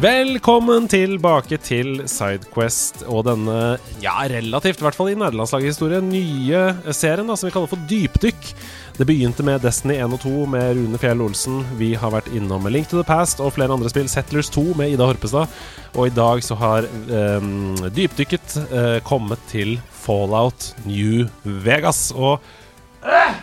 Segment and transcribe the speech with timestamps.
[0.00, 6.92] Velkommen tilbake til Sidequest og denne, ja, relativt, i hvert fall i nederlandslaget historien, nye
[6.96, 8.48] serien da, som vi kaller for Dypdykk.
[8.96, 11.60] Det begynte med Destiny 1 og 2 med Rune Fjell Olsen.
[11.76, 14.08] Vi har vært innom Link to the Past og flere andre spill.
[14.08, 15.52] Settlers 2 med Ida Horpestad.
[15.92, 17.52] Og i dag så har eh,
[17.92, 22.06] dypdykket eh, kommet til Fallout New Vegas.
[22.16, 22.40] Og
[23.04, 23.36] uh,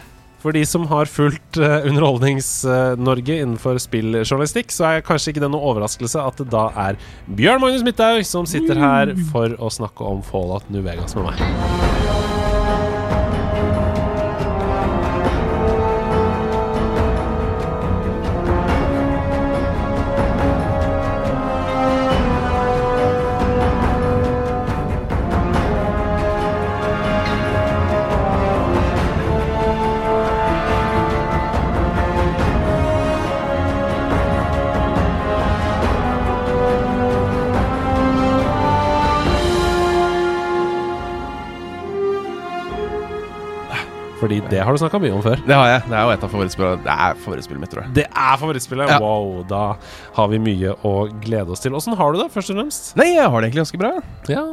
[0.47, 5.73] for de som har fulgt uh, Underholdnings-Norge innenfor spilljournalistikk, så er kanskje ikke det noe
[5.73, 10.23] overraskelse at det da er Bjørn Magnus Midthaug som sitter her for å snakke om
[10.23, 11.96] Fallout New Vegas med meg.
[44.51, 45.41] Det har du snakka mye om før.
[45.47, 45.83] Det har jeg.
[45.87, 47.93] Det er jo et av favorittspillene Det er favorittspillet mitt, tror jeg.
[47.97, 48.93] Det er favorittspillet!
[48.93, 49.01] Ja.
[49.03, 49.65] Wow, da
[50.17, 51.75] har vi mye å glede oss til.
[51.77, 52.89] Åssen har du det, først og fremst?
[52.99, 53.93] Nei, jeg har det egentlig ganske bra.
[54.31, 54.45] Ja,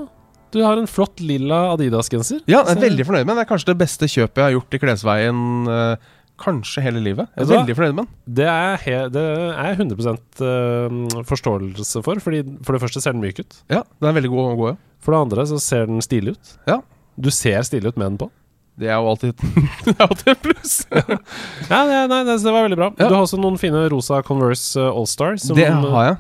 [0.55, 2.45] du har en flott lilla Adidas-genser.
[2.47, 3.41] Ja, jeg er veldig fornøyd med den.
[3.41, 7.31] Det er kanskje det beste kjøpet jeg har gjort i klesveien uh, kanskje hele livet.
[7.35, 7.59] Jeg er hva?
[7.61, 8.37] veldig fornøyd med den.
[8.39, 10.15] Det er, det er jeg 100
[10.47, 12.23] øh, forståelse for.
[12.23, 13.59] Fordi For det første ser den myk ut.
[13.73, 14.79] Ja, den er veldig god å gå i.
[15.05, 16.55] For det andre så ser den stilig ut.
[16.71, 16.81] Ja.
[17.19, 18.31] Du ser stilig ut med den på.
[18.77, 19.35] Det er jo alltid,
[19.87, 20.73] det er alltid et pluss.
[20.91, 22.89] Ja, det, nei, det, det var veldig bra.
[22.99, 23.07] Ja.
[23.09, 25.37] Du har også noen fine rosa Converse uh, Allstar.
[25.55, 26.17] det har jeg.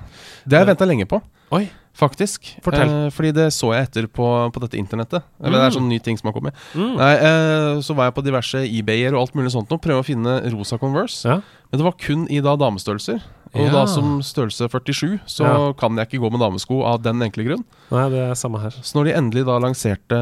[0.46, 1.18] Det har jeg venta lenge på.
[1.54, 1.64] Oi.
[1.94, 2.48] Faktisk.
[2.66, 5.22] Eh, fordi det så jeg etter på, på dette internettet.
[5.38, 5.44] Mm.
[5.46, 5.60] Det Mm.
[5.62, 6.56] er sånne nye ting som har kommet.
[6.74, 6.96] Mm.
[6.98, 10.06] Nei, eh, Så var jeg på diverse eBay-er og alt mulig sånt og prøve å
[10.06, 11.22] finne rosa Converse.
[11.28, 11.36] Ja.
[11.70, 13.22] Men det var kun i da damestørrelser.
[13.54, 13.70] Og Ja.
[13.70, 15.72] da som størrelse 47 så Ja.
[15.78, 17.62] kan jeg ikke gå med damesko av den enkle grunn.
[17.94, 18.74] Nei, det er samme her.
[18.82, 20.18] Så når de endelig da lanserte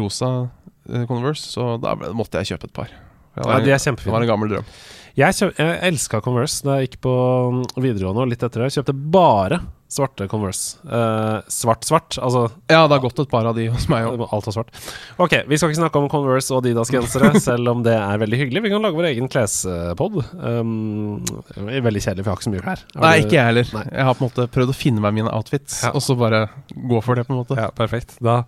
[0.00, 0.48] rosa eh,
[1.10, 2.90] Converse, så da måtte jeg kjøpe et par.
[2.90, 4.70] Det Ja, var, de er en, det var en gammel drøm.
[5.18, 5.58] Jeg, kjøp,
[5.90, 7.12] elska Converse da jeg gikk på
[7.54, 8.70] mm, videregående og litt etter det.
[8.70, 10.78] Jeg kjøpte bare svarte Converse.
[10.86, 14.20] Uh, Svart-svart, altså Ja, det har gått et par av de hos meg òg.
[14.30, 14.70] alt var svart.
[15.18, 18.62] Ok, vi skal ikke snakke om Converse og Adidas-gensere, selv om det er veldig hyggelig.
[18.66, 20.20] Vi kan lage vår egen klespod.
[20.38, 21.18] Um,
[21.58, 22.84] veldig kjedelig, for jeg har ikke så mye klær.
[23.02, 23.72] Nei, ikke jeg heller.
[23.74, 23.84] Nei.
[23.90, 25.90] Jeg har på en måte prøvd å finne meg mine outfits, Ja.
[25.94, 27.58] og så bare gå for det, på en måte.
[27.58, 28.14] Ja, perfekt.
[28.22, 28.44] Da,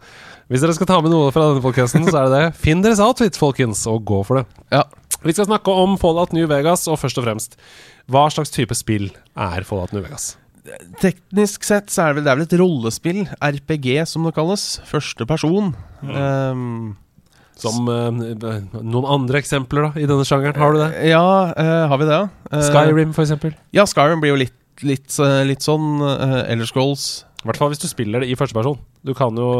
[0.52, 2.44] hvis dere skal ta med noe fra denne podkasten, så er det det.
[2.62, 4.46] Finn deres outfits, folkens, og gå for det.
[4.70, 4.84] Ja.
[5.22, 7.52] Vi skal snakke om Fallout New Vegas, og først og fremst
[8.10, 9.04] Hva slags type spill
[9.38, 10.32] er Fallout New Vegas?
[11.02, 14.66] Teknisk sett så er det vel, det er vel et rollespill, RPG som det kalles.
[14.88, 15.72] Første person.
[16.06, 16.92] Ehm,
[17.62, 20.90] Som uh, noen andre eksempler da i denne sjangeren, har du det?
[21.10, 22.20] ja, uh, har vi det?
[22.52, 23.52] Uh, Skyrim, for eksempel.
[23.74, 24.56] Ja, Skyrim blir jo litt,
[24.86, 25.18] litt,
[25.50, 26.00] litt sånn.
[26.02, 27.24] Uh, Elder Scrolls.
[27.42, 28.78] I hvert fall hvis du spiller det i første person.
[29.02, 29.50] Du kan jo,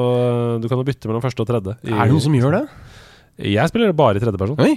[0.62, 1.74] du kan jo bytte mellom første og tredje.
[1.82, 2.64] i- Er det noen som gjør det?
[3.42, 4.58] Jeg spiller det bare i tredje person.
[4.62, 4.76] Oi,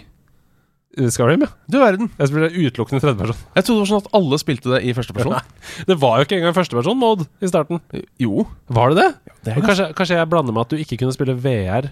[0.95, 1.49] Skyrim, ja.
[1.67, 2.09] du verden.
[2.19, 3.39] Jeg spiller utelukkende i tredje person.
[3.57, 5.35] Jeg trodde det var sånn at alle spilte det i første person.
[5.89, 7.81] Det var jo ikke engang førsteperson-mode i starten.
[8.21, 9.09] Jo, Var det det?
[9.43, 11.91] det, Men Kanskje, kanskje jeg blander med at du ikke kunne spille VR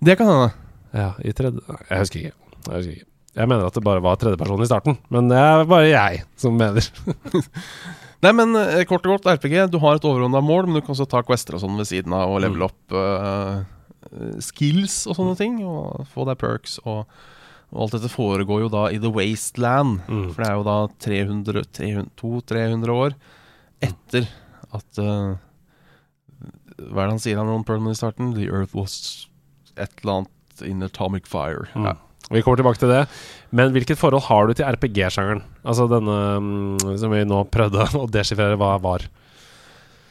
[0.00, 0.50] det kan hende.
[0.94, 1.58] Ja, i tredje
[1.90, 2.32] Jeg husker ikke.
[2.68, 3.08] Jeg husker ikke.
[3.32, 6.54] Jeg mener at det bare var tredjeperson i starten, men det er bare jeg som
[6.60, 6.84] mener.
[8.22, 9.54] Nei, men eh, kort og godt, RPG.
[9.72, 12.12] Du har et overordna mål, men du kan også ta quester og sånn ved siden
[12.14, 12.44] av og Mm.
[12.44, 13.56] levele opp eh,
[14.12, 15.56] eh, skills og sånne ting.
[15.66, 16.76] Og få deg perks.
[16.86, 17.02] Og,
[17.72, 20.02] og alt dette foregår jo da i The Wasteland.
[20.04, 20.26] Mm.
[20.34, 23.16] For det er jo da 300, 300 200-300 år
[23.82, 24.28] etter
[24.72, 25.34] at uh,
[26.78, 28.34] Hva er det han sier han Ron Perlman i starten?
[28.36, 28.94] The earth was
[29.76, 31.66] et eller annet in atomic fire.
[31.74, 31.88] Mm.
[31.88, 31.96] Ja.
[32.32, 33.02] Vi kommer tilbake til det.
[33.50, 35.42] Men hvilket forhold har du til RPG-sjangeren?
[35.64, 39.08] Altså denne mm, som vi nå prøvde å deschiffrere hva var.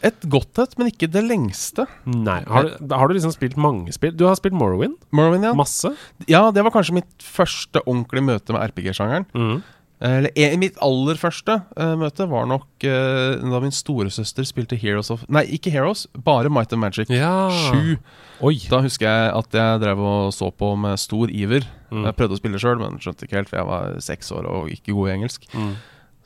[0.07, 1.85] Et godt et, men ikke det lengste.
[2.09, 2.39] Nei.
[2.49, 4.15] Har du, har du liksom spilt mange spill?
[4.17, 4.97] Du har spilt Morrowind?
[5.13, 5.53] Morrowind, ja.
[5.57, 5.93] Masse?
[6.29, 9.27] Ja, det var kanskje mitt første ordentlige møte med RPG-sjangeren.
[9.37, 9.61] Mm.
[10.01, 15.11] Eller eh, Mitt aller første uh, møte var nok uh, da min storesøster spilte Heroes
[15.13, 17.51] of Nei, ikke Heroes, bare Might and Magic Ja.
[17.69, 17.99] 7.
[18.41, 18.55] Oi.
[18.71, 21.67] Da husker jeg at jeg drev og så på med stor iver.
[21.91, 22.07] Mm.
[22.07, 24.73] Jeg prøvde å spille sjøl, men skjønte ikke helt, for jeg var seks år og
[24.73, 25.45] ikke god i engelsk.
[25.53, 25.75] Mm.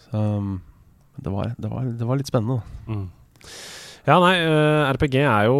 [0.05, 0.55] Så, um,
[1.19, 2.61] det var, det var, det var litt spennende.
[2.87, 3.09] Mm.
[4.05, 5.57] Ja, nei, eh, RPG er jo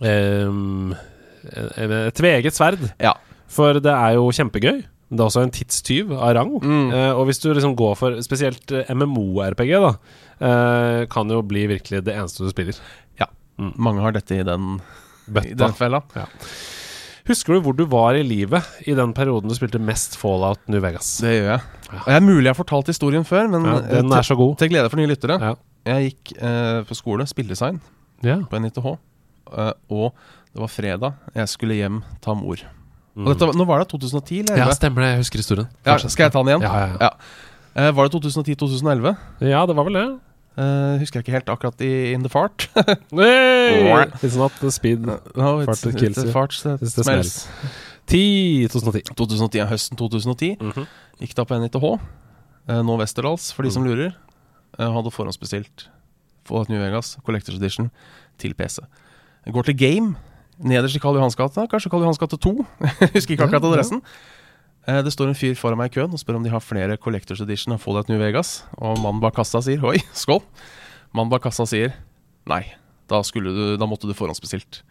[0.00, 0.94] um,
[1.44, 2.82] et tveget sverd.
[3.02, 3.14] Ja.
[3.54, 4.82] For det er jo kjempegøy.
[5.14, 6.52] Det er også en tidstyv av rang.
[6.58, 6.86] Mm.
[6.90, 9.92] Uh, og hvis du liksom går for spesielt eh, MMO-RPG, da,
[10.42, 12.78] uh, kan jo bli virkelig det eneste du spiller.
[13.20, 13.28] Ja,
[13.58, 14.80] Mange har dette i den,
[15.44, 16.02] i den fella.
[17.28, 20.82] Husker du hvor du var i livet i den perioden du spilte mest Fallout New
[20.82, 21.14] Vegas?
[21.24, 21.62] Det gjør jeg.
[21.86, 22.00] Ja.
[22.00, 24.58] Og jeg er mulig jeg har fortalt historien før, men Ja, den er så god.
[24.58, 25.38] til glede for nye lyttere.
[25.40, 25.54] Ja.
[25.84, 27.80] Jeg gikk eh, på skole, spilldesign,
[28.24, 28.38] Ja.
[28.48, 28.86] på NITH.
[29.52, 30.14] Eh, og
[30.54, 31.14] det var fredag.
[31.34, 32.56] Jeg skulle hjem ta mor.
[33.14, 33.26] Mm.
[33.28, 35.10] Og dette, nå var det 2010 eller ja, stemmer det.
[35.12, 35.68] Jeg husker historien.
[35.86, 36.62] Ja, skal jeg ta den igjen?
[36.66, 37.10] Ja, ja.
[37.76, 39.16] Eh, var det 2010-2011?
[39.40, 40.06] ja, det var vel det.
[40.54, 42.68] Uh, husker jeg ikke helt akkurat i In the Fart.
[43.10, 43.90] Hey!
[44.22, 45.00] It's not the speed.
[45.02, 45.16] no,
[45.66, 46.30] Fart that kills you.
[46.30, 47.48] Fart that It's the smells.
[48.06, 49.14] 10 2010.
[49.18, 50.86] 2010, ja, Høsten 2010 Mhm.
[51.20, 51.82] gikk da på NITH.
[52.68, 54.14] Uh, nå Westerdals, for de som lurer.
[54.78, 55.88] Eh, hadde forhåndsbestilt
[56.44, 57.90] Fallout New Vegas Collectors Edition
[58.38, 58.82] til PC.
[59.46, 60.14] Jeg går til Game,
[60.58, 61.66] nederst i Karl Johans gate.
[61.70, 62.54] Kanskje Karl Johans gate 2.
[63.14, 64.02] Husker ikke akkurat adressen.
[64.88, 66.98] Eh, det står en fyr foran meg i køen og spør om de har flere
[67.00, 68.64] Collectors Edition av Fallout New Vegas.
[68.76, 70.42] Og mannen bak kassa sier Oi, skål!
[71.14, 71.94] Mannen bak kassa sier
[72.50, 72.64] Nei,
[73.08, 74.82] da, du, da måtte du forhåndsbestilt.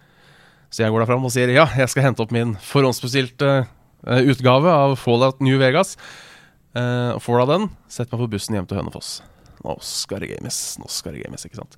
[0.74, 4.32] Så jeg går da fram og sier ja, jeg skal hente opp min forhåndsbestilte eh,
[4.32, 5.98] utgave av Fallout New Vegas.
[6.74, 9.20] Uh, får da den, setter meg på bussen hjem til Hønefoss.
[9.64, 11.78] Nå skal det games, nå skal det games, ikke sant.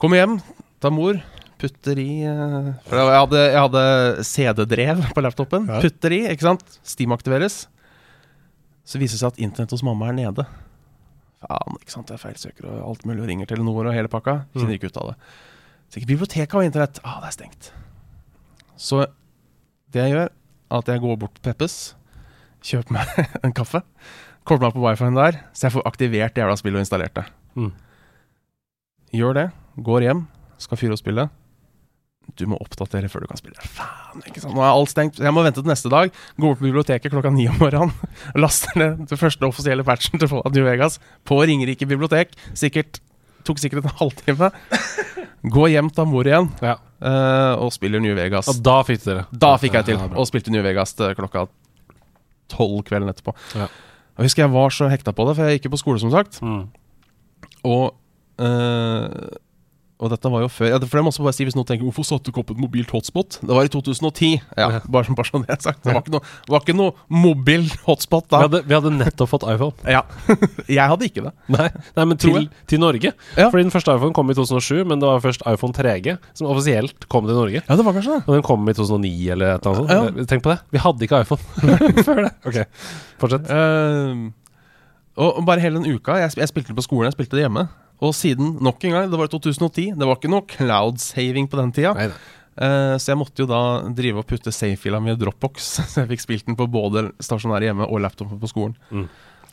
[0.00, 0.36] Kommer hjem,
[0.84, 1.18] tar mor,
[1.60, 3.84] putter i eh, For jeg hadde, hadde
[4.28, 5.70] CD-drev på laptopen.
[5.72, 5.80] Ja.
[5.84, 6.78] Putter i, ikke sant.
[6.84, 7.64] Steam aktiveres.
[8.86, 10.44] Så viser det seg at internett hos mamma er nede.
[11.42, 12.12] Faen, ikke sant.
[12.12, 14.42] Jeg feilsøker og alt mulig og ringer Telenor og hele pakka.
[14.54, 15.16] Finner ikke ut av det.
[15.94, 17.00] Sikkert biblioteket og internett.
[17.06, 17.72] Ah, det er stengt.
[18.76, 19.06] Så
[19.94, 21.76] det jeg gjør, er at jeg går bort til Peppes,
[22.66, 23.80] kjøper meg en kaffe,
[24.46, 27.24] kobler meg på wifi-en der, så jeg får aktivert det jævla spillet og installert det.
[27.58, 27.72] Mm.
[29.16, 29.46] Gjør det,
[29.86, 30.22] går hjem,
[30.62, 31.34] skal fyre opp spillet.
[32.36, 33.54] Du må oppdatere før du kan spille.
[33.70, 34.50] Faen, ikke sant.
[34.56, 35.20] Nå er alt stengt.
[35.22, 36.10] Jeg må vente til neste dag.
[36.34, 37.92] Gå bort på biblioteket klokka ni om morgenen.
[38.42, 40.98] Laster ned den første offisielle patchen til Fallout New Vegas
[41.28, 42.34] på Ringerike bibliotek.
[42.58, 42.98] Sikkert
[43.46, 44.48] Tok sikkert en halvtime.
[45.54, 46.72] Gå hjem, til mor igjen, Ja.
[46.98, 48.48] eh, og spiller New Vegas.
[48.50, 49.22] Og da fikk dere.
[49.30, 51.44] Da fikk jeg til, og spilte New Vegas til klokka
[52.50, 53.36] tolv kvelden etterpå.
[53.54, 53.68] Ja.
[54.16, 56.12] Jeg husker jeg var så hekta på det, for jeg gikk jo på skole, som
[56.14, 56.38] sagt.
[56.40, 56.62] Mm.
[57.68, 57.84] Og
[58.40, 59.08] eh,
[59.96, 61.86] Og dette var jo før ja, For det må også bare si Hvis noen tenker
[61.88, 63.38] Hvorfor satte du ikke opp et mobilt hotspot?
[63.40, 64.32] Det var i 2010.
[64.58, 64.80] Ja, Ja.
[64.92, 65.80] Bare, bare sånn det er sagt.
[65.86, 68.40] Det var ikke noe, var ikke noe mobil hotspot Vi, da.
[68.44, 69.72] hadde, vi hadde nettopp fått iPhone.
[69.88, 70.02] Ja.
[70.76, 71.32] jeg hadde ikke det.
[71.54, 73.14] Nei, nei men til, til Norge.
[73.38, 73.48] Ja.
[73.48, 77.08] Fordi den første iPhone kom i 2007, men det var først iPhone 3G som offisielt
[77.12, 77.62] kom til Norge.
[77.64, 78.22] Ja, det var kanskje det.
[78.26, 80.28] Og den kom i 2009 eller et eller annet sånt.
[80.34, 80.58] Tenk på det.
[80.76, 82.34] Vi hadde ikke iPhone før det.
[82.52, 82.60] Ok,
[83.22, 83.48] fortsett.
[83.48, 84.28] Uh,
[85.16, 87.46] og og bare hele den uka jeg, jeg spilte det på skolen, jeg spilte det
[87.46, 87.64] hjemme.
[88.04, 89.92] Og siden, nok en gang, det var i 2010.
[89.96, 91.94] Det var ikke noe cloud saving på den tida.
[91.96, 92.34] Nei, nei.
[92.56, 93.60] Eh, så jeg måtte jo da
[93.96, 95.70] drive og putte save-fila mi i Dropbox.
[95.92, 98.76] Så jeg fikk spilt den på både stasjonær hjemme og laptopen på skolen.
[98.88, 99.06] Mm.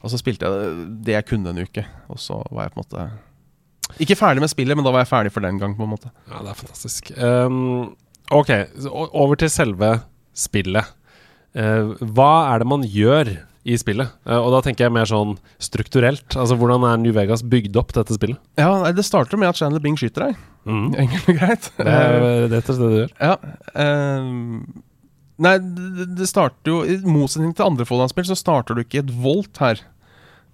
[0.04, 0.72] Og så spilte jeg
[1.08, 1.86] det jeg kunne en uke.
[2.12, 5.12] Og så var jeg på en måte Ikke ferdig med spillet, men da var jeg
[5.14, 5.78] ferdig for den gang.
[5.78, 7.14] på en måte Ja, det er fantastisk.
[7.16, 7.94] Um,
[8.28, 8.52] ok,
[8.92, 9.94] over til selve
[10.36, 10.92] spillet.
[11.56, 13.32] Uh, hva er det man gjør
[13.64, 14.12] i spillet?
[14.28, 16.36] Eh, og da tenker jeg mer sånn strukturelt.
[16.36, 18.40] Altså Hvordan er New Vegas bygd opp, dette spillet?
[18.60, 20.42] Ja, Det starter med at Chandler Bing skyter deg.
[21.04, 21.70] Enkelt og greit.
[21.78, 23.14] Det er rett og slett det du gjør.
[23.20, 23.56] Ja.
[23.84, 24.84] ehm,
[25.44, 25.58] nei,
[26.20, 29.60] det, starter jo I motsetning til andre Folland-spill så starter du ikke i et volt
[29.64, 29.82] her.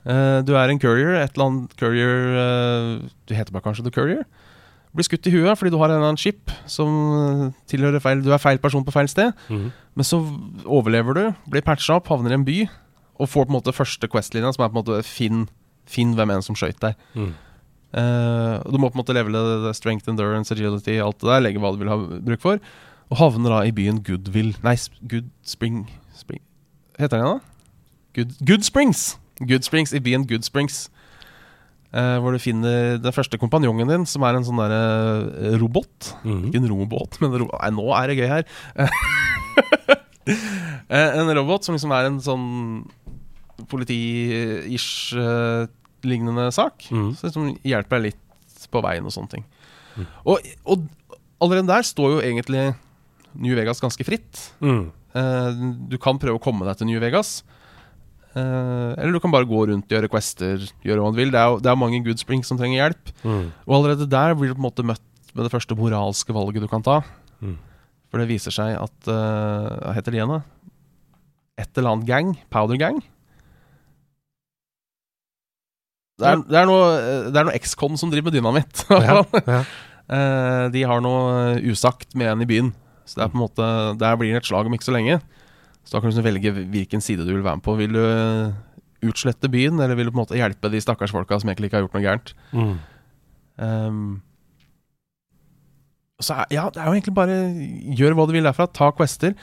[0.08, 3.92] Uh, du er en courier, et eller annet courier uh, Du heter bare kanskje The
[3.94, 4.24] Courier.
[4.96, 8.24] Blir skutt i huet fordi du har en eller annen skip som eh, tilhører feil
[8.26, 9.36] Du er feil person på feil sted.
[9.50, 10.18] Men så
[10.66, 12.64] overlever du, blir patcha opp, havner i en by,
[13.20, 15.46] og får på en måte første Quest-linja, som er på en måte finn,
[15.90, 17.00] finn hvem enn som skøyt deg.
[17.14, 17.34] Mm.
[17.90, 21.44] Uh, du må på en måte levele strength, endurance, agility, alt det der.
[21.44, 22.62] Legge hva du vil ha bruk for.
[23.10, 24.76] Og havner da i byen Goodwill Nei,
[25.10, 26.44] Good Spring, Spring
[27.00, 27.40] Heter den da?
[28.14, 29.18] Good, Good Springs!
[29.40, 30.90] Good Springs I byen Good Springs.
[31.90, 36.12] Uh, hvor du finner den første kompanjongen din, som er en sånn derre robot.
[36.22, 36.44] Mhm.
[36.52, 38.46] Ikke en robåt, men ro Nei, nå er det gøy her.
[40.90, 42.46] Eh, en robot som liksom er en sånn
[43.70, 45.68] politi-ish eh,
[46.08, 46.88] lignende sak.
[46.94, 47.12] Mm.
[47.18, 49.46] Så liksom hjelper deg litt på veien og sånne ting.
[49.96, 50.08] Mm.
[50.32, 50.88] Og, og
[51.44, 52.70] allerede der står jo egentlig
[53.40, 54.50] New Vegas ganske fritt.
[54.64, 54.90] Mm.
[55.16, 55.50] Uh,
[55.90, 57.40] du kan prøve å komme deg til New Vegas.
[58.36, 61.34] Uh, eller du kan bare gå rundt, gjøre quester, gjøre hva du vil.
[61.34, 63.14] Det er det er mange Good Springs som trenger hjelp.
[63.24, 63.48] Mm.
[63.66, 66.70] Og allerede der blir du på en måte møtt med det første moralske valget du
[66.72, 67.02] kan ta.
[67.42, 67.58] Mm.
[68.10, 70.40] For det viser seg at Hva heter de igjen, da?
[71.62, 72.32] Et eller annet gang.
[72.50, 73.04] Powder Gang.
[76.20, 76.88] Det er, det er noe,
[77.32, 78.86] det er noe XCOM som driver med dynamitt.
[78.90, 79.64] Ja, ja.
[80.10, 82.72] Eh, de har noe usagt med en i byen.
[83.06, 83.66] Så det er på en måte
[84.02, 85.20] Der blir det et slag om ikke så lenge.
[85.86, 87.76] Så da kan du liksom velge hvilken side du vil være med på.
[87.78, 88.56] Vil du eh,
[89.06, 91.78] utslette byen, eller vil du på en måte hjelpe de stakkars folka som egentlig ikke
[91.78, 92.34] har gjort noe gærent?
[92.58, 92.74] Mm.
[93.62, 94.02] Um,
[96.20, 97.38] så er, ja, det er jo egentlig bare
[98.02, 98.68] gjør hva du vil derfra.
[98.76, 99.36] Ta quester.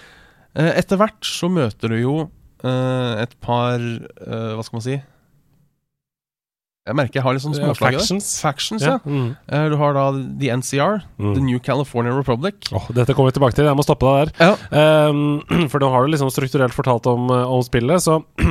[0.57, 2.17] Eh, etter hvert så møter du jo
[2.65, 4.99] eh, et par eh, Hva skal man si?
[6.87, 8.29] Jeg merker jeg har litt sånn småslag der factions.
[8.45, 8.97] Factions, ja.
[8.97, 9.11] Ja.
[9.11, 9.31] Mm.
[9.51, 10.05] Eh, du har da
[10.39, 11.33] The NCR, Mm.
[11.35, 12.69] The New California Republic.
[12.73, 13.67] Åh, dette kommer vi tilbake til.
[13.67, 14.55] Jeg må stoppe deg der.
[14.71, 15.09] Ja.
[15.11, 18.21] Um, for nå har du liksom strukturelt fortalt om, eh, om spillet, så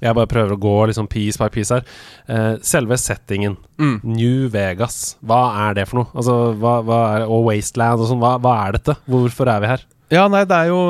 [0.00, 1.84] jeg bare prøver å gå liksom piece by piece her.
[2.30, 4.00] Uh, selve settingen, Mm.
[4.04, 6.10] New Vegas, hva er det for noe?
[6.16, 8.94] Altså, hva, hva er, og Wasteland og sånn, hva, hva er dette?
[9.08, 9.84] Hvorfor er vi her?
[10.10, 10.80] Ja, nei, det er jo,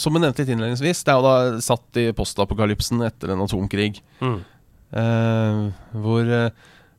[0.00, 4.00] som jeg nevnte litt innledningsvis, det er jo da satt i postapokalypsen etter en atomkrig.
[4.24, 4.38] Eh,
[4.92, 6.50] hvor, eh,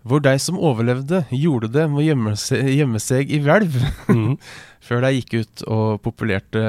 [0.07, 3.75] hvor de som overlevde, gjorde det med å gjemme seg, gjemme seg i hvelv.
[4.09, 4.35] Mm.
[4.87, 6.61] Før de gikk ut og populerte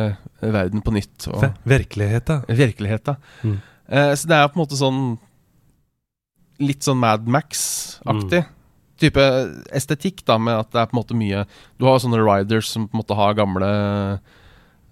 [0.43, 1.29] verden på nytt.
[1.33, 2.43] Og Virkeligheten.
[2.49, 3.17] virkeligheten.
[3.43, 3.61] Mm.
[3.89, 5.05] Eh, så det er på en måte sånn
[6.63, 8.45] Litt sånn Mad Max-aktig.
[9.03, 9.23] Type
[9.75, 11.41] estetikk, da, med at det er på en måte mye
[11.81, 13.71] Du har sånne riders som på en måte har gamle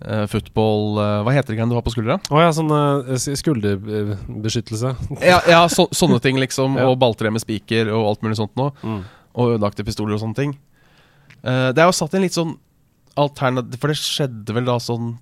[0.07, 2.19] eh, football uh, Hva heter det du har på skuldra?
[2.30, 4.95] Å ja, sånn uh, skulderbeskyttelse.
[5.30, 6.78] Ja, ja så, sånne ting, liksom.
[6.80, 6.88] Ja.
[6.90, 8.75] Og balltre med spiker og alt mulig sånt noe.
[8.83, 9.00] Mm.
[9.40, 10.59] Og ødelagte pistoler og sånne ting.
[11.40, 12.50] Det er jo satt en litt sånn
[13.16, 15.14] alternativ For det skjedde vel da sånn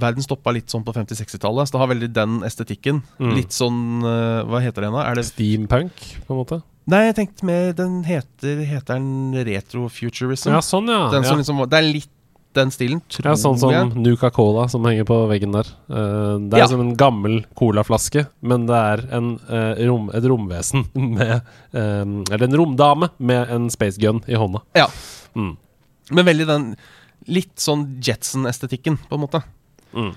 [0.00, 3.02] Verden stoppa litt sånn på 50-60-tallet, så det har veldig den estetikken.
[3.20, 3.34] Mm.
[3.36, 5.04] Litt sånn Hva heter det da?
[5.10, 6.60] Er det Steampunk, på en måte.
[6.90, 10.52] Nei, jeg tenkte mer Den heter Heter den retrofuturism?
[10.54, 11.06] Ja, sånn, ja.
[11.14, 11.42] den som ja.
[11.42, 12.12] liksom, det er litt
[12.56, 13.36] den stilen, tror jeg.
[13.36, 13.92] Ja, sånn som jeg.
[14.00, 15.68] Nuka Cola som henger på veggen der.
[15.90, 16.68] Uh, det er Ja.
[16.72, 20.86] som en gammel colaflaske, men det er en, uh, rom, et romvesen
[21.16, 21.40] med
[21.72, 24.64] um, Eller en romdame med en space gun i hånda.
[24.76, 24.88] Ja.
[25.36, 25.56] Mm.
[26.10, 26.70] Men veldig den
[27.26, 29.40] Litt sånn Jetson-estetikken, på en måte.
[29.96, 30.12] Mm.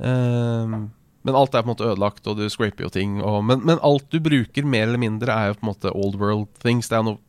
[0.00, 0.76] Ehm,
[1.22, 3.18] men alt er på en måte ødelagt, og du scraper jo ting.
[3.20, 6.16] Og, men, men alt du bruker, mer eller mindre, er jo på en måte old
[6.20, 6.88] world things.
[6.90, 7.20] Det er noe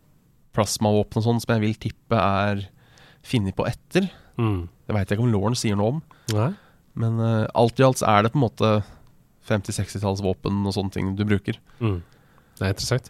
[0.56, 2.63] plasmavåpen og sånn som jeg vil tippe er
[3.24, 4.10] funnet på etter.
[4.39, 4.68] Mm.
[4.88, 6.01] Det veit jeg ikke om Lauren sier noe om.
[6.36, 6.51] Nei?
[7.00, 8.74] Men uh, alt i alt så er det på en måte
[9.50, 11.58] 50-60-tallsvåpen og sånne ting du bruker.
[11.84, 12.01] Mm.
[12.53, 13.10] Det er interessant.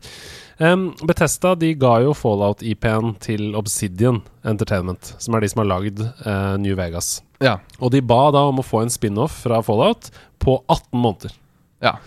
[0.62, 6.00] Um, Betesta de ga jo Fallout-IP-en til Obsidian Entertainment, som er de som har lagd
[6.24, 7.18] uh, New Vegas.
[7.44, 7.58] Ja.
[7.82, 10.10] Og de ba da om å få en spin-off fra Fallout
[10.44, 11.36] på 18 måneder.
[11.84, 11.98] Ja.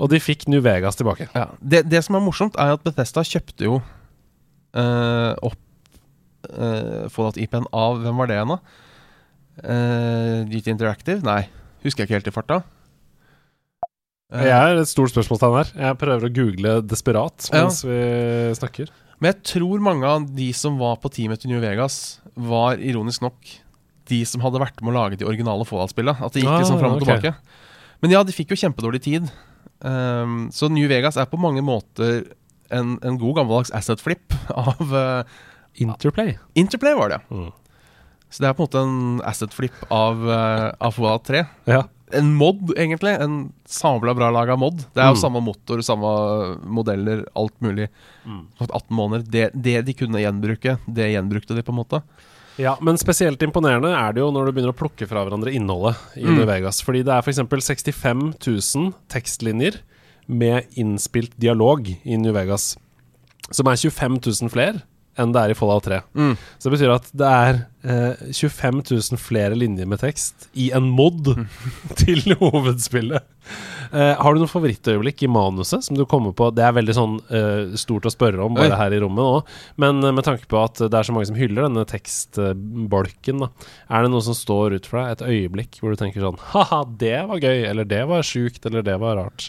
[0.00, 1.28] Og de fikk New Vegas tilbake.
[1.36, 1.50] ja.
[1.60, 5.60] Det, det som er morsomt, er at Bethesda kjøpte jo uh, opp
[6.52, 8.58] uh, Fallout-IP-en av Hvem var det igjen, da?
[9.64, 11.22] Uh, GT Interactive?
[11.26, 11.42] Nei,
[11.84, 12.58] husker jeg ikke helt i farta.
[14.32, 15.68] Uh, Jeg er et stort spørsmålstegn her.
[15.86, 17.66] Jeg prøver å google desperat Ja.
[17.70, 18.00] vi
[18.58, 18.90] snakker.
[19.20, 23.22] Men jeg tror mange av de som var på teamet til New Vegas, var ironisk
[23.24, 23.38] nok
[24.10, 26.20] de som hadde vært med å lage de originale Fallout-spillene.
[26.20, 27.16] At det gikk Ah, liksom fram og okay.
[27.20, 27.34] tilbake.
[28.02, 29.30] Men ja, de fikk jo kjempedårlig tid.
[29.80, 32.26] Um, så New Vegas er på mange måter
[32.70, 35.22] en, en god gammeldags asset flip av uh,
[35.82, 36.36] Interplay.
[36.54, 37.20] Interplay, var det.
[37.30, 37.50] Mm.
[38.30, 41.44] Så det er på en måte en asset flip av, uh, Fallout 3.
[41.70, 41.82] Ja.
[42.14, 43.12] En mod, egentlig.
[43.20, 44.78] En sabla bra laga mod.
[44.94, 45.22] Det er jo Mm.
[45.22, 46.10] samme motor, samme
[46.62, 47.88] modeller, alt mulig.
[48.24, 48.46] Mm.
[48.60, 49.24] 18 måneder.
[49.30, 52.02] Det, det de kunne gjenbruke, det gjenbrukte de på en måte.
[52.58, 55.96] Ja, men spesielt imponerende er det jo når du begynner å plukke fra hverandre innholdet
[56.16, 56.36] i Mm.
[56.38, 56.80] New Vegas.
[56.82, 57.42] Fordi det er f.eks.
[57.42, 59.80] 65 000 tekstlinjer
[60.28, 62.76] med innspilt dialog i New Vegas.
[63.50, 64.82] Som er 25 000 flere
[65.18, 66.00] enn det er i Fallout 3.
[66.18, 66.34] Mm.
[66.58, 70.90] Så det betyr at det er eh, 25 000 flere linjer med tekst i en
[70.92, 71.30] mod
[72.02, 73.24] til hovedspillet.
[73.94, 76.48] Eh, har du noe favorittøyeblikk i manuset som du kommer på?
[76.56, 78.80] Det er veldig sånn eh, stort å spørre om bare Oi.
[78.80, 79.36] her i rommet nå,
[79.82, 83.48] men eh, med tanke på at det er så mange som hyller denne tekstbolken, da,
[83.88, 85.14] er det noe som står ut for deg?
[85.16, 88.84] Et øyeblikk hvor du tenker sånn Ha-ha, det var gøy, eller det var sjukt, eller
[88.86, 89.48] det var rart.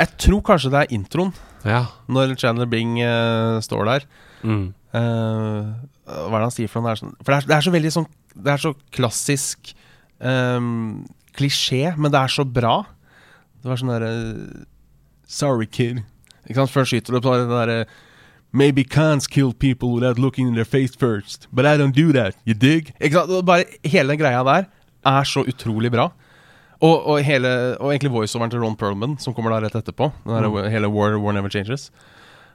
[0.00, 1.32] Jeg tror kanskje det er introen,
[1.68, 1.82] Ja.
[2.08, 4.06] når Chandler Bing eh, står der.
[4.40, 4.70] Mm.
[4.92, 5.70] Eh,
[6.10, 6.90] hva er det han sier for noe?
[6.90, 9.72] Det er sånn, for det er, det er så veldig sånn Det er så klassisk
[10.18, 11.04] um,
[11.38, 12.80] klisjé, men det er så bra.
[13.62, 14.12] Det var sånn derre
[15.30, 16.00] Sorry, kid.
[16.48, 16.72] Ikke sant?
[16.74, 17.84] Før skyter du på den derre
[18.52, 22.34] Maybe cons kill people without looking in their face first, but I don't do that.
[22.44, 22.90] You dig?
[22.98, 23.46] Ikke sant?
[23.46, 24.66] Bare hele den greia der
[25.06, 26.08] er så utrolig bra.
[26.80, 30.34] Og, og, hele, og egentlig voiceoveren til Ron Perlman, som kommer da rett etterpå, den
[30.34, 30.70] der, Mm.
[30.72, 31.90] hele War, War Never Changes,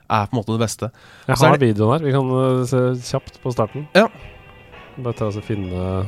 [0.10, 0.92] er på en måte det beste.
[1.28, 1.68] Jeg har det...
[1.68, 2.06] videoen her.
[2.06, 3.88] Vi kan eh, se kjapt på starten.
[3.96, 4.08] Ja.
[4.98, 6.06] Bare ta oss og finne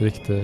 [0.00, 0.40] riktig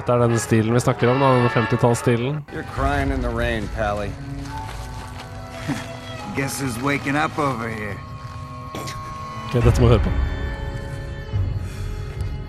[0.00, 2.38] Dette er den stilen vi snakker om, da, den 50-tallsstilen.
[2.54, 4.08] You're crying in the rain, Pally.
[6.36, 7.98] Guess who's waking up over here?
[9.48, 10.10] Ok, dette må vi høre på.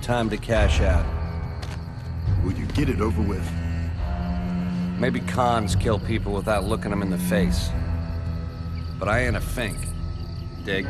[0.02, 1.06] Time to cash out.
[2.46, 3.61] Will you get it over with?
[5.02, 7.72] Maybe cons kill people without looking them in the face.
[9.00, 9.78] But I ain't a fink.
[10.64, 10.86] Dig?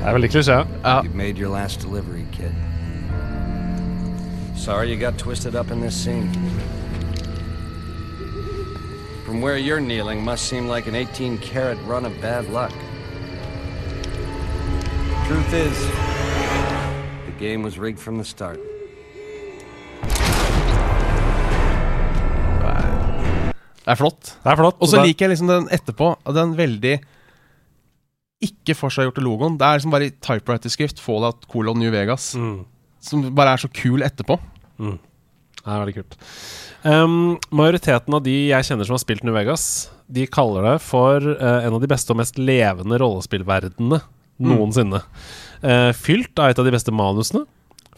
[0.00, 0.66] Det er veldig klisjé.
[0.82, 1.02] Ja.
[1.02, 2.54] You've made your last delivery, kid.
[4.56, 6.32] Sorry you got twisted up in this scene.
[9.26, 12.72] From where you're kneeling must seem like an 18 karat run of bad luck.
[15.26, 15.78] Truth is,
[17.26, 18.58] the game was rigged from the start.
[23.90, 24.34] Det er flott.
[24.38, 24.76] Det er flott.
[24.78, 26.12] Og så liker jeg liksom den etterpå.
[26.36, 27.00] Den veldig
[28.46, 29.56] ikke forseggjorte logoen.
[29.58, 32.30] Det er liksom bare i typewriter-skrift Fallout colon New Vegas.
[32.38, 32.60] Mm.
[33.02, 34.38] Som bare er så kul etterpå.
[35.58, 36.14] Det er veldig kult.
[36.86, 41.18] Um, majoriteten av de jeg kjenner som har spilt New Vegas, de kaller det for
[41.18, 44.00] uh, en av de beste og mest levende rollespillverdenene
[44.40, 45.02] noensinne.
[45.60, 47.44] Eh, fylt av et av de beste manusene.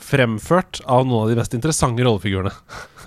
[0.03, 2.53] Fremført av noen av de mest interessante rollefigurene.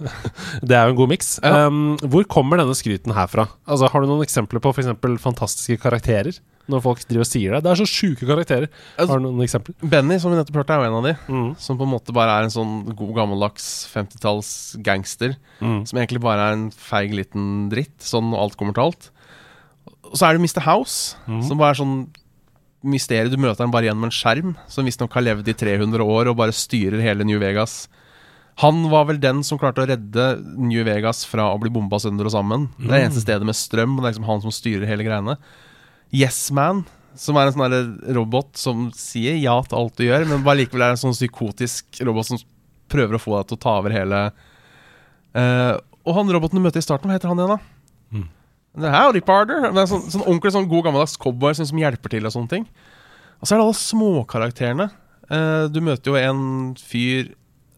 [0.67, 1.35] det er jo en god miks.
[1.43, 1.65] Ja.
[1.67, 3.47] Um, hvor kommer denne skryten herfra?
[3.67, 4.91] Altså, har du noen eksempler på f.eks.
[5.23, 6.39] fantastiske karakterer?
[6.71, 7.59] Når folk driver og sier det.
[7.61, 8.71] Det er så sjuke karakterer.
[8.97, 9.75] Altså- Har du noen eksempler?
[9.85, 11.13] Benny, som vi nettopp hørte, er jo en av de.
[11.29, 11.49] Mm.
[11.61, 14.49] Som på en måte bare er en sånn god gammeldags 50-talls
[14.81, 15.35] gangster.
[15.61, 15.83] Mm.
[15.85, 19.11] Som egentlig bare er en feig liten dritt, sånn alt kommer til alt.
[20.09, 20.63] Og så er det Mr.
[20.65, 21.97] House, som bare er sånn
[22.85, 23.33] mysteriet.
[23.33, 26.39] Du møter han bare gjennom en skjerm, som visstnok har levd i 300 år og
[26.39, 27.85] bare styrer hele New Vegas.
[28.63, 32.29] Han var vel den som klarte å redde New Vegas fra å bli bomba sønder
[32.29, 32.69] og sammen.
[32.77, 35.07] Det er det eneste stedet med strøm, og det er liksom han som styrer hele
[35.07, 35.35] greiene.
[36.15, 36.85] Yes Man,
[37.19, 40.85] som er en sånn robot som sier ja til alt du gjør, men bare likevel
[40.85, 42.39] er en sånn psykotisk robot som
[42.91, 44.19] prøver å få deg til å ta over hele
[45.33, 45.73] uh,
[46.05, 47.74] Og han roboten du møter i starten, hva heter han igjen, da?
[48.75, 49.69] Det Howdy, partner.
[49.71, 52.69] Det er sånn, sånn ordentlig sånn god gammeldags cowboy som hjelper til og sånne ting.
[53.39, 54.89] Og så er det alle småkarakterene.
[55.31, 56.41] Uh, du møter jo en
[56.77, 57.31] fyr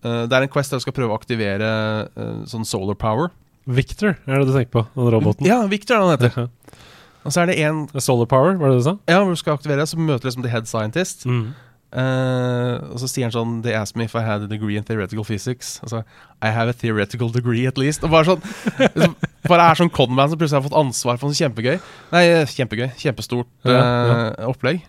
[0.03, 1.69] uh, Det er en quest der du skal prøve å aktivere
[2.11, 3.31] uh, sånn solar power.
[3.67, 4.83] Victor, er det du tenker på?
[4.95, 5.47] Den roboten?
[5.47, 6.83] Ja, Victor er det han heter.
[7.27, 8.93] Og så er det en Solar Power, var det du sa?
[9.09, 11.25] Ja, hvor du skal aktivere så møter du liksom the head scientist.
[11.27, 11.49] Mm.
[11.87, 14.87] Uh, og så sier han sånn They asked me if I had a degree in
[14.87, 15.77] theoretical physics.
[15.83, 16.03] Altså,
[16.43, 18.03] I have a theoretical degree at least.
[18.03, 18.43] Og bare sånn
[18.79, 21.77] liksom, Bare er sånn conman som plutselig har fått ansvar for noe kjempegøy.
[22.11, 22.87] Nei, kjempegøy.
[22.99, 24.81] Kjempestort Ja, eh, opplegg.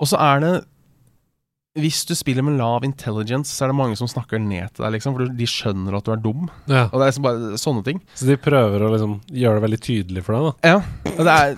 [0.00, 0.52] Og så er det
[1.78, 4.92] Hvis du spiller med lav intelligence, så er det mange som snakker ned til deg,
[4.98, 5.14] liksom.
[5.16, 6.50] For de skjønner at du er dum.
[6.68, 6.82] Ja.
[6.90, 8.00] Og det er liksom bare sånne ting.
[8.12, 10.74] Så de prøver å liksom gjøre det veldig tydelig for deg, da.
[10.74, 11.54] Ja, og det er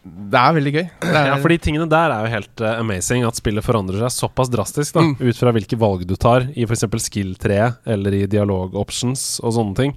[0.00, 0.86] Det er veldig gøy.
[1.04, 3.26] Er, Ja, for de tingene der er jo helt uh, amazing.
[3.28, 5.04] At spillet forandrer seg såpass drastisk, da.
[5.04, 5.16] Mm.
[5.20, 6.88] Ut fra hvilke valg du tar i f.eks.
[7.04, 9.92] skill-treet eller i dialog-options og sånne ting.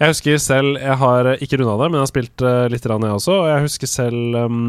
[0.00, 2.86] Jeg husker selv Jeg har eh, ikke runda det, men jeg har spilt uh, litt,
[2.88, 3.36] rann jeg også.
[3.42, 4.62] Og jeg husker selv um,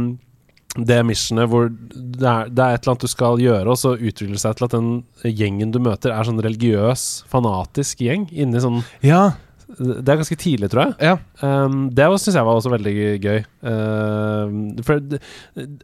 [0.75, 3.93] det missionet hvor det er, det er et eller annet du skal gjøre, og så
[3.97, 4.91] utvikler det seg til at den
[5.27, 8.27] gjengen du møter, er sånn religiøs, fanatisk gjeng.
[8.31, 9.33] Inni sånn ja,
[9.75, 11.11] Det er ganske tidlig, tror jeg.
[11.11, 11.15] ja.
[11.43, 13.41] Um, det syns jeg var også veldig gøy.
[13.67, 15.17] Uh, for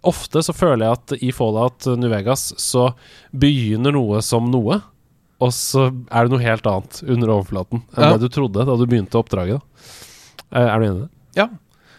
[0.08, 2.90] ofte så føler jeg at i Fallout New Vegas så
[3.36, 4.82] begynner noe som noe,
[5.40, 8.18] og så er det noe helt annet under overflaten enn Ja.
[8.18, 9.60] det du trodde da du begynte oppdraget.
[9.62, 10.60] Da.
[10.60, 11.10] Eh, Er du enig i det?
[11.38, 11.48] Ja.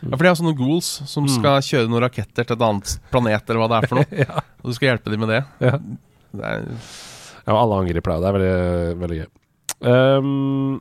[0.03, 1.35] ja, for de har sånne ghouls som Mm.
[1.37, 4.07] skal kjøre noen raketter til et annet planet, eller hva det er for noe.
[4.27, 4.41] ja.
[4.65, 5.45] Og du skal hjelpe dem med det.
[5.61, 5.79] ja.
[6.35, 6.65] det er,
[7.47, 8.21] alle angriper deg.
[8.21, 9.29] Det er veldig, veldig gøy.
[9.89, 10.81] Um,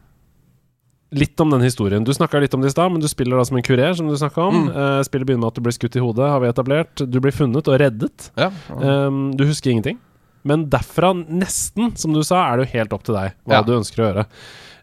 [1.16, 2.04] litt om den historien.
[2.04, 4.10] Du snakka litt om det i stad, men du spiller da som en kurer, som
[4.10, 4.58] du snakka om.
[4.66, 4.74] Mm.
[4.76, 7.06] Uh, spillet begynner med at du blir skutt i hodet, har vi etablert.
[7.08, 8.32] Du blir funnet og reddet.
[8.36, 8.50] ja.
[8.76, 10.00] Um, du husker ingenting.
[10.48, 13.66] Men derfra, nesten, som du sa, er det jo helt opp til deg hva Ja.
[13.68, 14.26] du ønsker å gjøre.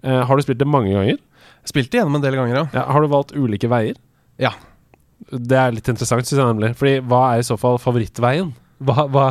[0.05, 1.19] Uh, har du spilt det mange ganger?
[1.65, 2.65] Spilt det gjennom en del ganger, ja.
[2.77, 3.97] Ja, har du valgt ulike veier?
[4.39, 4.51] Ja.
[5.31, 6.75] Det er litt interessant, syns jeg nemlig.
[6.77, 8.51] Fordi hva er i så fall favorittveien?
[8.85, 9.29] Hva, hva,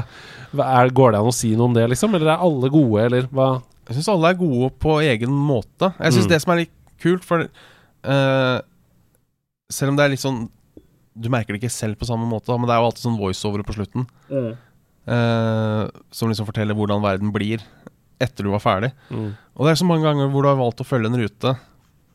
[0.55, 2.15] hva er, går det an å si noe om det, liksom?
[2.17, 3.61] Eller er alle gode, eller hva?
[3.89, 5.91] Jeg syns alle er gode på egen måte.
[5.99, 6.29] Jeg syns Mm.
[6.33, 8.59] det som er litt kult, for uh,
[9.69, 10.49] Selv om det er litt sånn
[11.15, 13.61] Du merker det ikke selv på samme måte, men det er jo alltid sånn voiceover
[13.67, 14.07] på slutten.
[15.05, 17.63] Eh, som liksom forteller hvordan verden blir
[18.23, 18.93] etter du var ferdig.
[19.09, 19.33] Mm.
[19.57, 21.55] Og det er så mange ganger hvor du har valgt å følge en rute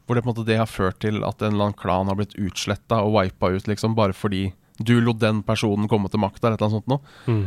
[0.09, 2.17] hvor det på en måte det har ført til at en eller annen klan har
[2.17, 4.47] blitt utsletta og wipa ut, liksom, bare fordi
[4.81, 7.17] du lot den personen komme til makta, eller et eller annet sånt noe.
[7.29, 7.43] Mm.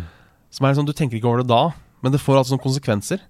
[0.53, 1.71] Som er sånn, Du tenker ikke over det da,
[2.05, 3.23] men det får altså sånne konsekvenser.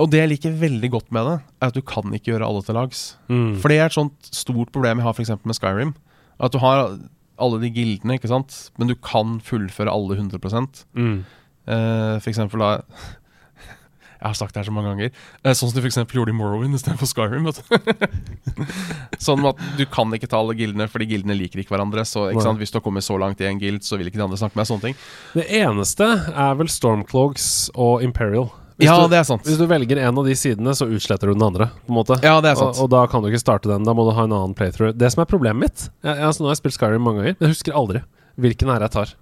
[0.00, 2.64] Og det jeg liker veldig godt med det, er at du kan ikke gjøre alle
[2.66, 3.04] til lags.
[3.28, 3.60] Mm.
[3.62, 5.94] For det er et sånt stort problem jeg har eksempel med Skyrim.
[6.42, 6.96] At du har
[7.40, 11.24] alle de gildene, ikke sant, men du kan fullføre alle 100 Mm.
[11.62, 12.70] Uh, For eksempel da
[14.22, 15.10] Jeg har sagt det her så mange ganger.
[15.42, 15.96] Uh, sånn som du f.eks.
[16.14, 17.48] gjorde i Morrowind istedenfor Skyrim.
[19.18, 22.04] Sånn at du kan ikke ta alle gildene, fordi gildene liker ikke hverandre.
[22.06, 22.60] Så ikke sant?
[22.62, 24.54] Hvis du har kommet så langt i en guild, så vil ikke de andre snakke
[24.54, 24.70] med deg.
[24.70, 25.00] Sånne ting.
[25.34, 28.46] Det eneste er vel Stormcloaks og Imperial.
[28.76, 29.44] Hvis ja, du, det er sant.
[29.46, 31.68] Hvis du velger en av de sidene, så utsletter du den andre.
[31.86, 32.78] På en måte Ja, det er sant.
[32.78, 33.84] Og, og da kan du ikke starte den.
[33.88, 34.94] Da må du ha en annen playthrough.
[34.96, 37.48] Det som er problemet mitt jeg, altså, Nå har jeg spilt Skyrim mange ganger, men
[37.48, 38.04] jeg husker aldri
[38.40, 39.14] hvilken ære jeg tar.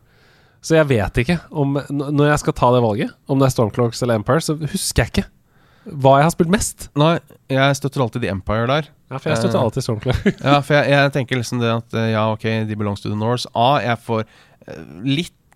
[0.61, 4.03] Så jeg vet ikke om Når jeg skal ta det valget, om det er Stormcloaks
[4.05, 5.29] eller Empire, så husker jeg ikke
[5.91, 6.89] hva jeg har spilt mest.
[7.01, 7.15] Nei,
[7.51, 8.91] jeg støtter alltid The Empire der.
[9.11, 10.27] Ja, For jeg støtter uh, alltid Stormcloaks.
[10.45, 13.19] Ja, for jeg, jeg tenker liksom det at eh, ja, ok, de belongs to the
[13.19, 13.49] Norse.
[13.57, 14.83] A, jeg får eh,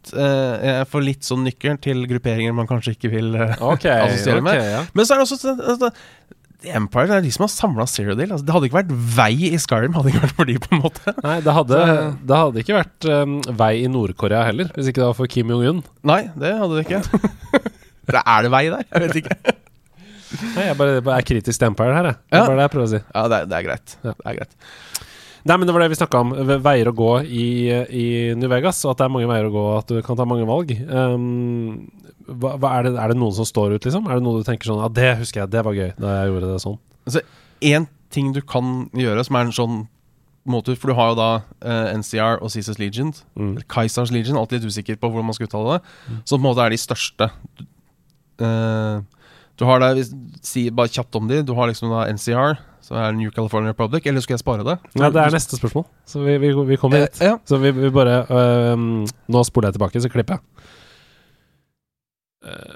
[0.05, 3.85] litt eh, Jeg får litt sånn nykker til grupperinger man kanskje ikke vil eh, Ok,
[4.07, 4.61] assosiere med.
[4.61, 4.85] ja.
[4.95, 5.91] Men så er det også sånn altså,
[6.65, 8.31] Empire det er de som har samla Cyrodiil.
[8.33, 10.81] Altså, det hadde ikke vært vei i Skyrim, hadde ikke vært for de, på en
[10.81, 11.13] måte.
[11.27, 11.81] Nei, det hadde,
[12.25, 15.53] det hadde ikke vært um, vei i Nord-Korea heller, hvis ikke det var for Kim
[15.53, 15.83] Jong-un.
[16.09, 17.03] Nei, det hadde det ikke.
[18.15, 18.87] det er det vei der?
[18.95, 19.37] Jeg vet ikke.
[20.55, 22.21] Nei, Jeg bare, bare er kritisk til Empire her, jeg.
[22.25, 22.49] Det er Ja.
[22.49, 23.03] bare det jeg prøver å si.
[23.13, 23.97] Ja, det er, det er greit.
[24.01, 24.15] Ja.
[24.17, 24.57] Det er greit.
[25.45, 26.31] Nei, men det var det vi snakka om.
[26.49, 27.47] ve- Veier å gå i,
[28.01, 28.05] i
[28.39, 30.47] New Vegas, og at det er mange veier å gå, at du kan ta mange
[30.49, 30.71] valg.
[30.89, 31.91] Um,
[32.25, 34.07] hva, hva er, det, er det noen som står ut, liksom?
[34.09, 36.31] Er det noe du tenker sånn Ja, det husker jeg, det var gøy da jeg
[36.33, 36.79] gjorde det sånn.
[37.05, 37.21] Altså,
[37.65, 39.77] Én ting du kan gjøre, som er en sånn
[40.49, 41.29] måte For du har jo da
[41.65, 43.13] uh, NCR og Caesars Legion.
[43.37, 43.55] Mm.
[43.69, 45.93] Kaisers Legion, alltid litt usikker på hvordan man skal uttale det.
[46.29, 47.29] Som på en måte er de største.
[48.45, 48.99] Eh,
[49.59, 50.13] du har det, hvis,
[50.43, 54.07] si bare kjapt om de, du har liksom da NCR, som er New California Republic.
[54.11, 54.79] Eller skal jeg spare det?
[54.99, 57.21] Ja, det er neste spørsmål, så vi, vi, vi kommer hit.
[57.23, 57.39] Eh, ja.
[57.47, 60.73] Så vi, vi bare øh, Nå spoler jeg tilbake, så klipper jeg.
[62.51, 62.75] Eh,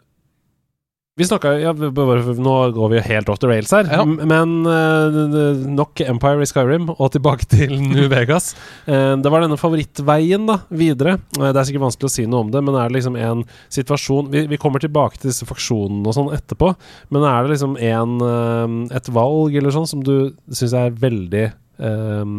[1.18, 4.04] vi snakka ja, Nå går vi jo helt off the rails her, Ja.
[4.06, 8.52] Men uh, nok Empire i Skyrim, og tilbake til New Vegas.
[8.86, 11.16] Uh, det var denne favorittveien da, videre.
[11.34, 13.42] Uh, det er sikkert vanskelig å si noe om det, men er det liksom en
[13.74, 16.72] situasjon Vi, vi kommer tilbake til disse faksjonene og sånn etterpå,
[17.14, 21.44] men er det liksom en, eh, et valg eller sånn som du syns er veldig
[21.48, 22.30] eh,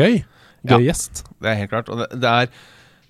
[0.00, 0.20] gøy?
[0.68, 0.78] Ja.
[0.78, 1.24] Gjest?
[1.40, 1.88] Det er helt klart.
[1.92, 2.50] Og det, det er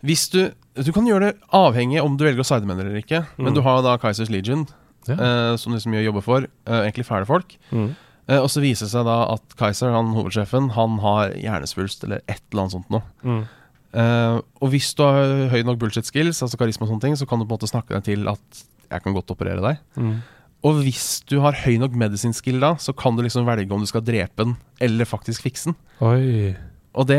[0.06, 0.42] Hvis du
[0.84, 3.26] Du kan gjøre det avhengig om du velger å side med eller ikke.
[3.38, 3.54] Men Mm.
[3.54, 4.66] du har da Kaisers Legion,
[5.08, 5.14] Ja.
[5.14, 6.46] eh, som liksom gjør jobber for.
[6.66, 7.56] eh, egentlig fæle folk.
[7.72, 12.20] Eh, og så viser det seg da at Kaiser, han hovedsjefen, han har hjernesvulst eller
[12.28, 13.02] et eller annet sånt noe.
[13.24, 13.46] Mm.
[13.92, 17.26] Eh, og hvis du har høy nok bullshit skills, altså karisma og sånne ting, så
[17.26, 19.78] kan du på en måte snakke deg til at jeg kan godt operere deg.
[19.96, 20.22] Mm.
[20.62, 23.80] Og hvis du har høy nok medisin skill da, så kan du liksom velge om
[23.80, 25.76] du skal drepe den eller faktisk fikse den.
[26.00, 26.54] Oi.
[26.94, 27.18] Og det,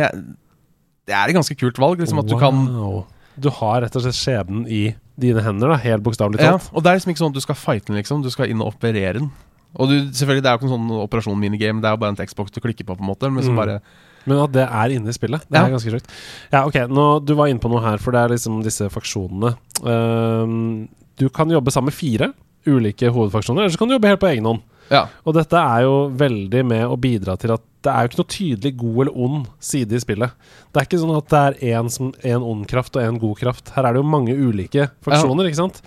[1.07, 1.99] det er et ganske kult valg.
[1.99, 3.05] Liksom at du kan Wow.
[3.39, 6.57] Du har rett og slett skjebnen i dine hender, da, helt bokstavelig ja.
[6.73, 8.23] Og det er liksom ikke sånn at du skal fighte den, liksom.
[8.23, 9.31] Du skal inn og operere den.
[9.79, 12.25] Og du, selvfølgelig, det er jo ikke en sånn operasjon-minigame, det er jo bare en
[12.27, 13.29] Xbox du klikker på, på en måte.
[13.31, 13.55] Men så Mm.
[13.61, 13.81] bare
[14.25, 15.65] Men at det er inne i spillet, det Ja.
[15.65, 16.09] er ganske sjukt.
[16.51, 19.55] Ja, ok, nå, du var inne på noe her, for det er liksom disse faksjonene.
[19.81, 22.33] Um, du kan jobbe sammen med fire
[22.67, 24.61] ulike hovedfaksjoner, eller så kan du jobbe helt på egen hånd.
[24.91, 25.05] Ja.
[25.25, 28.33] Og dette er jo veldig med å bidra til at det er jo ikke noe
[28.35, 30.31] tydelig god eller ond side i spillet.
[30.71, 33.37] Det er ikke sånn at det er én som- en ond kraft og en god
[33.39, 33.71] kraft.
[33.73, 35.81] Her er det jo mange ulike faksjoner, ikke sant?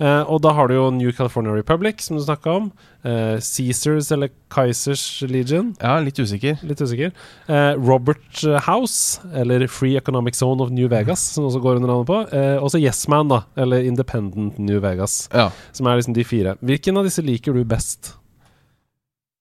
[0.00, 2.70] Eh, og da har du jo New California Republic, som du snakka om.
[3.04, 5.74] Eh, Caesars eller Kaisers Legion.
[5.80, 6.58] ja, litt usikker.
[6.62, 7.10] Litt usikker.
[7.48, 12.06] Eh, Robert House, eller Free Economic Zone of New Vegas, som også går under navnet
[12.06, 12.32] på.
[12.32, 15.50] Eh, også Yes Man, da, eller Independent New Vegas, Ja.
[15.72, 16.56] som er liksom de fire.
[16.62, 18.14] Hvilken av disse liker du best?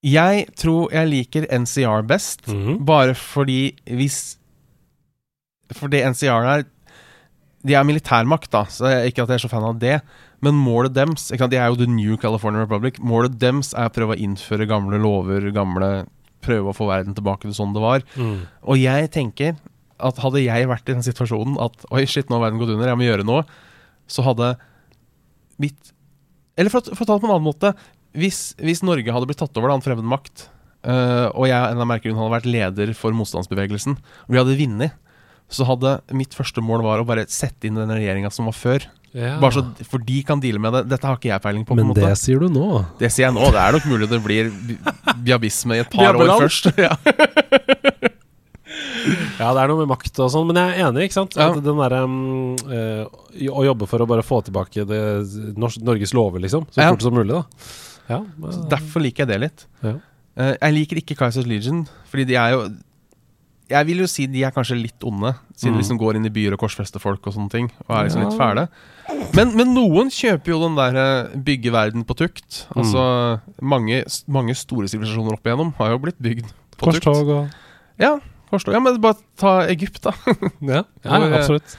[0.08, 2.84] Jeg tror jeg liker NCR best, Mhm.
[2.88, 4.38] bare fordi hvis
[5.76, 6.64] For det NCR er
[7.66, 9.98] De er militærmakt, da, så jeg, ikke at jeg er så fan av det.
[10.40, 13.00] Men målet dems ikke sant, De er jo The New California Republic.
[13.04, 16.06] Målet dems er å prøve å innføre gamle lover, gamle
[16.40, 18.04] Prøve å få verden tilbake til sånn det var.
[18.64, 19.58] Og jeg tenker
[20.00, 22.88] at hadde jeg vært i den situasjonen at Oi, shit, nå har verden gått under,
[22.88, 23.44] jeg må gjøre noe.
[24.08, 24.56] Så hadde
[25.60, 25.92] mitt
[26.58, 27.76] Eller for, å- for å ta det på en annen måte
[28.18, 30.48] Hvis, hvis Norge hadde blitt tatt over av en fremmed makt,
[30.88, 34.96] uh, og jeg en av merker hadde vært leder for motstandsbevegelsen, og vi hadde vunnet,
[35.48, 38.88] så hadde mitt første mål var å bare sette inn den regjeringa som var før.
[39.16, 39.38] Ja.
[39.40, 40.82] Bare så, For de kan deale med det.
[40.92, 41.72] Dette har ikke jeg peiling på.
[41.72, 42.82] på en Men måte det sier du nå.
[43.00, 43.48] det sier jeg nå.
[43.56, 44.52] Det er nok mulig det blir
[45.24, 46.68] biabisme i et par år først.
[46.86, 46.94] Ja.
[49.38, 51.36] Ja, det er noe med makt og sånn, men jeg er enig, ikke sant?
[51.38, 51.48] Ja.
[51.54, 53.04] At den der um, eh,
[53.48, 55.00] Å jobbe for å bare få tilbake det,
[55.56, 56.66] Norges lover, liksom.
[56.74, 56.90] Så Ja.
[56.92, 57.44] fort som mulig, da.
[58.10, 59.66] Ja, Så Derfor liker jeg det litt.
[59.84, 59.96] Ja.
[60.38, 62.68] Uh, jeg liker ikke Kaisers Legion, fordi de er jo
[63.70, 65.76] Jeg vil jo si de er kanskje litt onde, siden Mm.
[65.76, 67.66] de liksom går inn i byer og korsfester folk og sånne ting.
[67.90, 68.30] Og er liksom Ja.
[68.30, 68.68] litt fæle.
[69.36, 72.62] Men, men noen kjøper jo den der eh, bygge verden på tukt.
[72.72, 72.78] Mm.
[72.80, 76.46] Altså mange, mange store sivilisasjoner opp igjennom har jo blitt bygd
[76.78, 77.04] på tukt.
[77.04, 77.50] Korstog og
[78.00, 78.14] Ja,
[78.50, 78.72] korstog.
[78.74, 80.14] Ja, men bare ta Egypt, da.
[80.62, 81.76] Ja, ja absolutt.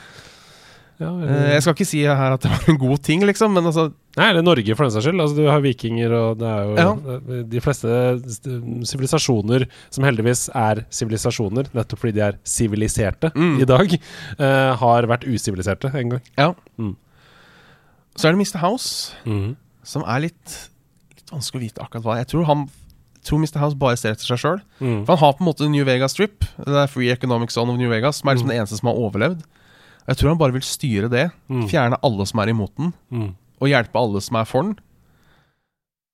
[0.99, 1.53] Ja, eller...
[1.53, 4.33] jeg skal ikke si her at det var en god ting, liksom, men altså Nei,
[4.33, 5.21] eller Norge for den saks skyld.
[5.23, 7.43] Altså, du har vikinger, og det er jo Ja.
[7.55, 7.91] De fleste
[8.89, 13.61] sivilisasjoner som heldigvis er sivilisasjoner, nettopp fordi de er siviliserte Mm.
[13.63, 13.95] i dag,
[14.41, 16.23] uh, har vært usiviliserte en gang.
[16.37, 16.49] Ja.
[16.79, 16.97] Mm.
[18.19, 18.59] Så er det Mr.
[18.59, 19.15] House,
[19.87, 20.57] som er litt,
[21.15, 22.17] litt vanskelig å vite akkurat hva.
[22.19, 22.67] Jeg tror han
[23.23, 23.59] tror Mr.
[23.61, 24.61] House bare ser etter seg sjøl.
[24.81, 25.05] Mm.
[25.07, 27.79] For han har på en måte New Vegas Strip, det er Free Economic Zone of
[27.79, 28.55] New Vegas, som er liksom Mm.
[28.55, 29.43] den eneste som har overlevd.
[30.09, 31.27] Jeg tror han bare vil styre det.
[31.53, 31.67] Mm.
[31.69, 33.35] Fjerne alle som er imot den, Mm.
[33.61, 34.79] og hjelpe alle som er for den.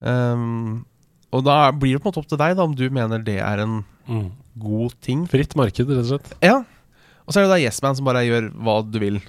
[0.05, 0.85] Um,
[1.33, 3.39] og da blir det på en måte opp til deg, da, om du mener det
[3.41, 4.33] er en Mm.
[4.59, 5.27] god ting.
[5.27, 6.33] Fritt marked, rett og slett.
[6.43, 6.59] Ja.
[7.27, 9.21] Og så er det da Yes Man som bare gjør hva du vil.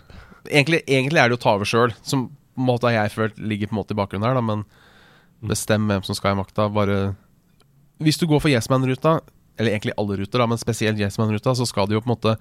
[0.52, 3.38] Egentlig, egentlig er det jo ta over sjøl, som på en måte har jeg følt
[3.40, 4.66] ligger på en måte i bakgrunnen her, da, men
[5.44, 6.68] bestem hvem som skal i makta.
[6.74, 7.16] Bare
[8.02, 9.22] Hvis du går for Yes Man-ruta,
[9.58, 12.18] eller egentlig alle ruter, da, men spesielt Yes Man-ruta, så skal du jo på en
[12.18, 12.38] måte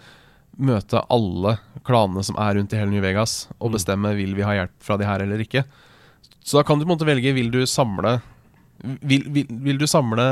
[0.59, 3.75] møte alle klanene som er rundt i hele New Vegas, og Mm.
[3.77, 5.65] bestemme vil vi ha hjelp fra de her eller ikke.
[6.45, 8.21] Så da kan du på en måte velge Vil du samle
[9.01, 10.25] Vil, vil, vil du samle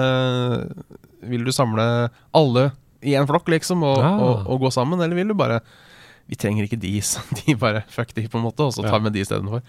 [1.24, 2.70] Vil du samle alle
[3.02, 4.10] i en flokk, liksom, og, ja.
[4.14, 5.56] og, og gå sammen, eller vil du bare
[6.28, 9.00] Vi trenger ikke de, så de bare fuck de, på en måte, og så tar
[9.00, 9.62] vi med de istedenfor.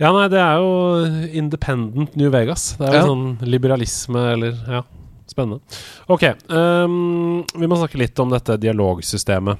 [0.00, 2.72] Ja, nei, det er jo independent New Vegas.
[2.80, 3.06] Det er jo Ja.
[3.06, 4.82] sånn liberalisme eller Ja,
[5.30, 5.60] spennende.
[6.08, 9.58] Ok, um, vi må snakke litt om dette dialogsystemet.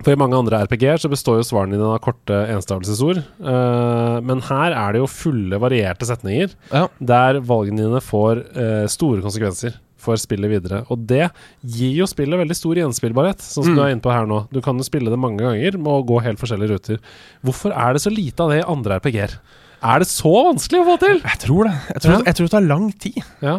[0.00, 3.18] For i mange andre RPG-er så består jo svarene dine av korte enstavelsesord.
[3.44, 6.86] Uh, men her er det jo fulle, varierte setninger Ja.
[6.98, 10.86] der valgene dine får uh, store konsekvenser for spillet videre.
[10.88, 11.26] Og det
[11.60, 13.76] gir jo spillet veldig stor gjenspillbarhet, sånn som Mm.
[13.76, 14.46] du er inne på her nå.
[14.50, 16.98] Du kan jo spille det mange ganger å gå helt forskjellige ruter.
[17.44, 19.36] Hvorfor er det så lite av det i andre RPG-er?
[19.84, 21.20] Er det så vanskelig å få til?
[21.20, 21.74] Jeg tror det.
[21.92, 22.22] Jeg tror, Ja.
[22.24, 23.20] jeg tror det tar lang tid.
[23.42, 23.58] Ja.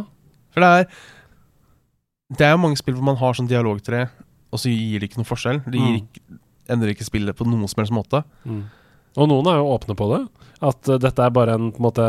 [0.53, 0.87] For det er
[2.31, 4.05] Det er jo mange spill hvor man har sånn dialogtre,
[4.53, 5.57] og så gir det ikke noe forskjell.
[5.65, 5.97] Det Mm.
[5.99, 6.21] ikke,
[6.71, 8.23] endrer ikke spillet på noen som helst måte.
[9.17, 10.21] Og noen er jo åpne på det.
[10.63, 12.05] At uh, dette er bare en på en måte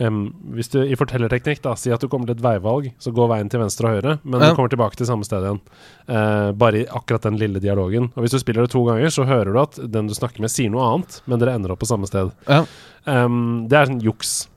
[0.00, 3.28] um, Hvis du i fortellerteknikk da sier at du kommer til et veivalg, så går
[3.30, 4.50] veien til venstre og høyre, men Ja.
[4.50, 5.60] du kommer tilbake til samme sted igjen.
[6.08, 8.10] Uh, bare i akkurat den lille dialogen.
[8.16, 10.50] Og hvis du spiller det to ganger, så hører du at den du snakker med,
[10.50, 12.32] sier noe annet, men dere ender opp på samme sted.
[12.48, 12.66] Ja.
[13.06, 14.48] Um, det er sånn juks.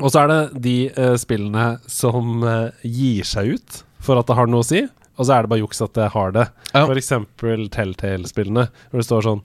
[0.00, 4.34] Og så er det de uh, spillene som uh, gir seg ut for at det
[4.38, 4.80] har noe å si,
[5.18, 6.46] og så er det bare juks at det har det.
[6.72, 6.86] Ja.
[6.88, 9.42] For eksempel Telltale-spillene, hvor det står sånn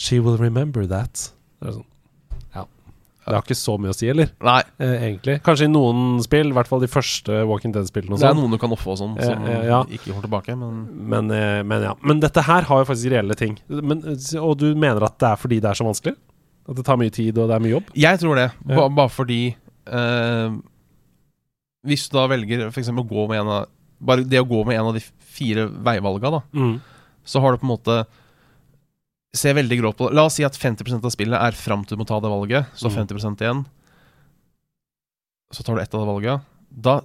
[0.00, 1.28] She will remember that.
[1.60, 1.88] Det er sånn
[2.56, 2.64] Ja.
[3.28, 4.32] Det har ikke så mye å si, eller?
[4.42, 5.36] Nei, Eh, egentlig.
[5.46, 8.40] Kanskje i noen spill, i hvert fall de første Walking Dead-spillene det er sånn.
[8.40, 9.84] noen du kan offe og sånn, Eh, som eh, ja.
[9.84, 11.28] ikke kommer tilbake, men Men,
[11.68, 11.94] men ja.
[12.02, 13.58] Men dette her har jo faktisk reelle ting.
[13.68, 14.02] Men,
[14.40, 16.16] og du mener at det er fordi det er så vanskelig?
[16.68, 17.92] At det tar mye tid, og det er mye jobb?
[17.94, 18.48] Jeg tror det.
[18.66, 19.54] Bare fordi
[19.86, 20.50] eh,
[21.86, 22.88] Hvis du da velger f.eks.
[22.90, 23.66] å gå med en av
[24.02, 25.00] Bare det å gå med en av de
[25.32, 26.80] fire veivalga, da, Mm.
[27.24, 28.06] så har du på en måte
[29.34, 30.14] Se veldig grovt på det.
[30.18, 32.66] La oss si at 50% av spillet er fram til du må ta det valget,
[32.76, 33.06] så Mm.
[33.08, 33.64] 50% igjen.
[35.52, 36.40] Så tar du ett av det valget.
[36.68, 37.00] Da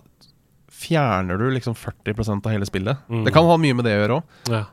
[0.71, 2.97] fjerner du liksom 40% av hele spillet.
[3.09, 3.23] Mm.
[3.25, 4.23] Det kan ha mye med det å gjøre òg.
[4.51, 4.63] Ja.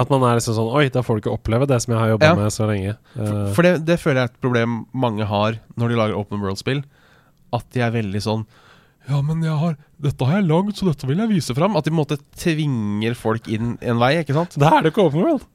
[0.00, 2.08] At man er liksom sånn Oi, da får du ikke oppleve det som jeg har
[2.16, 2.34] jobba Ja.
[2.36, 2.96] med så lenge.
[3.16, 6.16] For, Eh, for det, det føler jeg er et problem mange har når de lager
[6.16, 6.84] open world-spill.
[7.52, 8.44] At de er veldig sånn
[9.08, 11.74] Ja, men jeg har, dette har jeg lagd, så dette vil jeg vise fram.
[11.76, 14.54] At de på en måte tvinger folk inn en vei, ikke sant?
[14.62, 15.48] da er det ikke open world.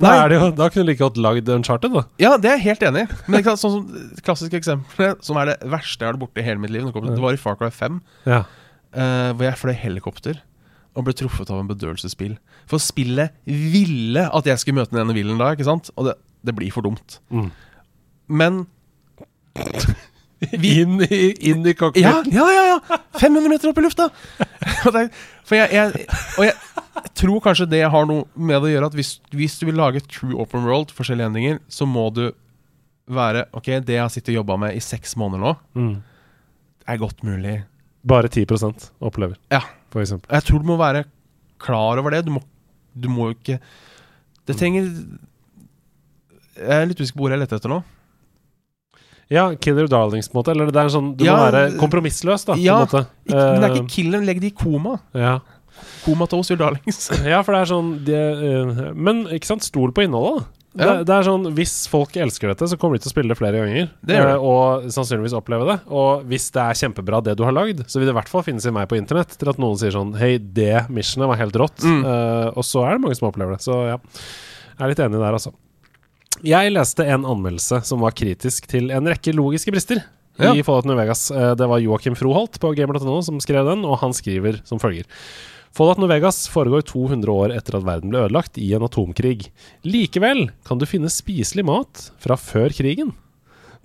[0.00, 2.02] Da, er det jo, da kunne du like godt lagd Uncharted, da.
[2.18, 3.18] Ja, det er jeg helt enig i.
[3.30, 6.46] Men sant, sånn som klassiske eksempler, som er det verste jeg har vært borti i
[6.48, 8.40] hele mitt liv, det var i Far Cry 5, Ja.
[8.96, 10.40] uh, hvor jeg fløy helikopter
[10.94, 12.34] og ble truffet av en bedøvelsesbil.
[12.70, 15.92] For spillet ville at jeg skulle møte den ene bilen da, ikke sant?
[15.98, 17.20] Og det, det blir for dumt.
[17.34, 17.48] Mm.
[18.30, 18.60] Men
[20.52, 22.02] inn, i, inn i cockpit.
[22.04, 22.64] Ja, ja, ja!
[22.88, 24.08] ja 500 meter opp i lufta!
[25.44, 26.06] For jeg, jeg,
[26.38, 26.54] og jeg,
[27.18, 30.02] tror kanskje det har noe med det å gjøre at hvis, hvis du vil lage
[30.08, 32.26] true open world, forskjellige endringer, så må du
[33.04, 35.94] være Ok, det jeg har sittet og jobba med i seks måneder nå, Mm.
[36.88, 37.58] er godt mulig.
[38.04, 38.46] Bare 10
[39.00, 39.60] opplever, Ja.
[39.90, 40.30] for eksempel.
[40.32, 41.04] Jeg tror du må være
[41.58, 42.24] klar over det.
[42.24, 42.42] Du må,
[42.94, 43.60] du må ikke
[44.46, 44.84] Det trenger
[46.56, 47.82] Jeg er litt usikker på hvor jeg leter etter nå.
[49.30, 50.52] Ja, Killer Darlings, på en måte.
[50.52, 52.54] Eller det er en sånn Du Ja, må være kompromissløs, da.
[52.60, 52.80] ja.
[52.84, 54.98] Ikke, men det er Eh, ikke killer, legg de i koma.
[55.14, 55.38] ja.
[56.04, 57.10] Komatose your darlings.
[57.26, 60.60] ja, for det er sånn det, eh, Men ikke sant, stol på innholdet, da.
[60.74, 60.94] Det, Ja.
[61.06, 63.58] det er sånn, Hvis folk elsker dette, så kommer de til å spille det flere
[63.62, 63.90] ganger.
[64.04, 64.18] Det det.
[64.18, 65.80] eh, Og sannsynligvis oppleve det.
[65.90, 68.42] Og hvis det er kjempebra, det du har lagd, så vil det i hvert fall
[68.42, 71.54] finnes i meg på internett til at noen sier sånn Hei, det missionet var helt
[71.54, 71.78] rått.
[71.82, 72.04] Mm.
[72.04, 73.62] Uh, og så er det mange som opplever det.
[73.62, 73.98] Så ja,
[74.78, 75.52] jeg er litt enig der, altså.
[76.44, 80.02] Jeg leste en anmeldelse som var kritisk til en rekke logiske brister
[80.38, 80.50] Ja.
[80.52, 81.30] i Fallout New Vegas.
[81.30, 85.04] Eh, Det var Joakim Froholt på gamer.no som skrev den, og han skriver som følger.
[85.74, 89.48] Fallout New Vegas foregår 200 år etter at verden ble ødelagt i en atomkrig.
[89.84, 93.14] Likevel kan du finne spiselig mat fra før krigen.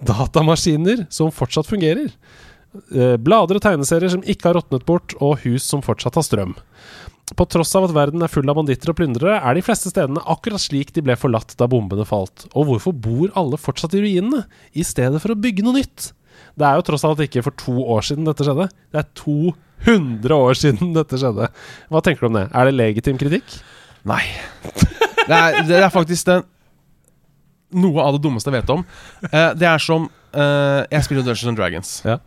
[0.03, 2.11] Datamaskiner som fortsatt fungerer.
[2.93, 6.55] Eh, Blader og tegneserier som ikke har råtnet bort, og hus som fortsatt har strøm.
[7.37, 10.23] På tross av at verden er full av banditter og plyndrere, er de fleste stedene
[10.29, 12.47] akkurat slik de ble forlatt da bombene falt.
[12.57, 16.11] Og hvorfor bor alle fortsatt i ruinene, i stedet for å bygge noe nytt?
[16.59, 18.69] Det er jo tross alt ikke for to år siden dette skjedde.
[18.91, 21.49] Det er 200 år siden dette skjedde.
[21.91, 22.47] Hva tenker du om det?
[22.49, 23.59] Er det legitim kritikk?
[24.09, 24.23] Nei.
[25.29, 26.47] Det er, det er faktisk den,
[27.77, 28.83] noe av det dummeste jeg vet om.
[29.29, 31.91] Eh, det er som eh, Jeg spiller Dungeons and Dragons.
[32.07, 32.17] Ja.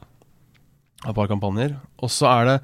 [1.02, 1.74] Et par kampanjer.
[1.98, 2.56] Og så er det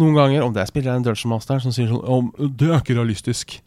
[0.00, 2.68] noen ganger, om det er spiller jeg en Dungeon Master, som sier sånn om, Det
[2.70, 3.60] er ikke realistisk.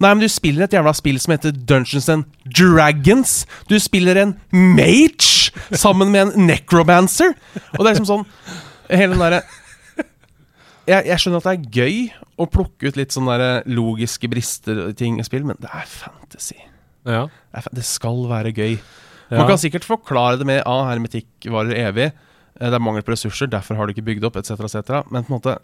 [0.00, 3.34] Nei, men du spiller et jævla spill som heter Dungeons and Dragons.
[3.70, 7.34] Du spiller en mage sammen med en necromancer.
[7.76, 8.24] Og det er liksom sånn
[8.90, 9.42] Hele den derre
[10.84, 11.94] jeg, jeg skjønner at det er gøy
[12.36, 15.86] å plukke ut litt sånne der logiske brister og ting i spill, men det er
[15.88, 16.58] fantasy.
[17.08, 17.22] Ja.
[17.30, 18.74] Det, er, det skal være gøy.
[19.30, 19.38] Ja.
[19.38, 22.10] Man kan sikkert forklare det med ah, hermetikk varer evig.
[22.12, 25.00] eh, Det er mangel på ressurser, derfor har du ikke bygd opp, etc., etc.
[25.08, 25.56] Men på en måte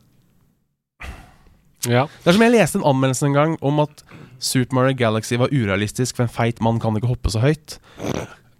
[1.88, 2.06] ja.
[2.20, 4.04] Det er som jeg leste en anmeldelse en gang om at
[4.40, 7.78] Super Mario Galaxy var urealistisk, for en feit mann kan ikke hoppe så høyt.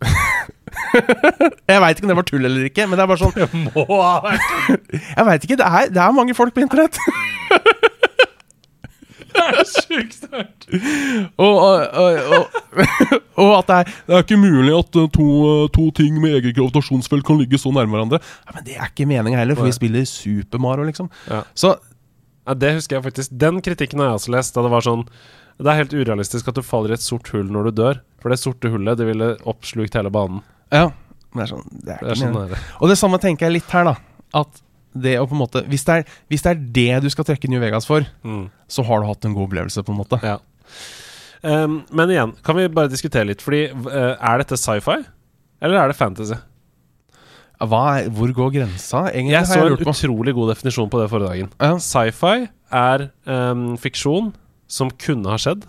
[1.70, 3.34] jeg veit ikke om det var tull eller ikke, men det er bare sånn
[3.66, 4.54] Må ha vært
[5.18, 7.00] Jeg vet ikke, det er, det er mange folk på internett.
[9.70, 10.66] sjukt sterkt.
[11.40, 12.46] Og, og, og,
[13.34, 16.38] og, at det er, det er ikke mulig at uh, to, uh, to ting med
[16.38, 18.20] eget gravitasjonsfelt kan ligge så nærme hverandre.
[18.46, 21.10] Ja, men det er ikke meninga heller, for vi spiller Super Mario, liksom.
[21.30, 21.42] Ja.
[21.54, 21.76] Så
[22.50, 23.34] Ja, det husker jeg faktisk.
[23.38, 24.56] Den kritikken har jeg også lest.
[24.58, 25.04] Da det var sånn
[25.60, 28.00] Det er helt urealistisk at du faller i et sort hull når du dør.
[28.22, 30.42] For det sorte hullet det ville oppslukt hele banen.
[30.74, 30.90] ja.
[31.30, 32.56] Det er sånn, det er Det er sånn det.
[32.82, 33.92] Og det samme tenker jeg litt her, da.
[34.34, 34.56] At
[34.98, 37.46] det å på en måte Hvis det er, hvis det, er det du skal trekke
[37.52, 38.48] New Vegas for, Mm.
[38.66, 40.18] så har du hatt en god opplevelse, på en måte.
[40.26, 40.40] Ja.
[41.42, 43.40] Um, men igjen, kan vi bare diskutere litt?
[43.40, 44.98] Fordi uh, Er dette sci-fi,
[45.62, 46.34] eller er det fantasy?
[47.60, 49.02] Hva hvor går grensa?
[49.10, 49.92] Egentlig Jeg så jeg en på.
[49.92, 51.50] utrolig god definisjon på det forrige dagen.
[51.60, 51.74] Ja.
[51.76, 54.32] Sci-fi er um, fiksjon
[54.70, 55.66] som kunne ha skjedd.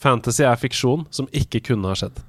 [0.00, 2.20] Fantasy er fiksjon som ikke kunne ha skjedd.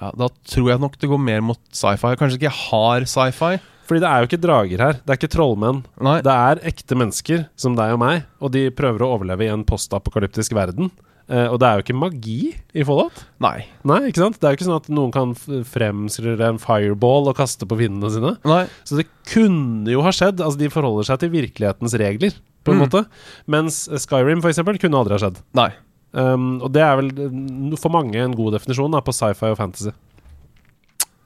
[0.00, 2.14] Ja, da tror jeg nok det går mer mot sci-fi.
[2.20, 3.56] Kanskje ikke hard sci-fi.
[3.90, 4.98] Fordi det er jo ikke drager her.
[5.02, 5.80] Det er ikke trollmenn.
[6.06, 6.20] Nei.
[6.22, 9.64] Det er ekte mennesker som deg og meg, og de prøver å overleve i en
[9.66, 10.92] postapokalyptisk verden.
[11.30, 12.38] Eh, og det er jo ikke magi
[12.74, 13.20] i Fallout.
[13.38, 13.60] Nei.
[13.86, 14.38] Nei, ikke sant?
[14.40, 18.10] Det er jo ikke sånn at noen kan f- en fireball og kaste på fiendene
[18.10, 18.32] sine.
[18.44, 18.64] Nei.
[18.82, 20.42] Så det kunne jo ha skjedd.
[20.42, 22.34] Altså, de forholder seg til virkelighetens regler,
[22.66, 22.82] på en Mm.
[22.88, 23.06] måte.
[23.46, 25.38] Mens Skyrim, for eksempel, kunne aldri ha skjedd.
[25.54, 25.70] Nei.
[26.12, 29.92] Um, og det er vel for mange en god definisjon da, på sci-fi og fantasy.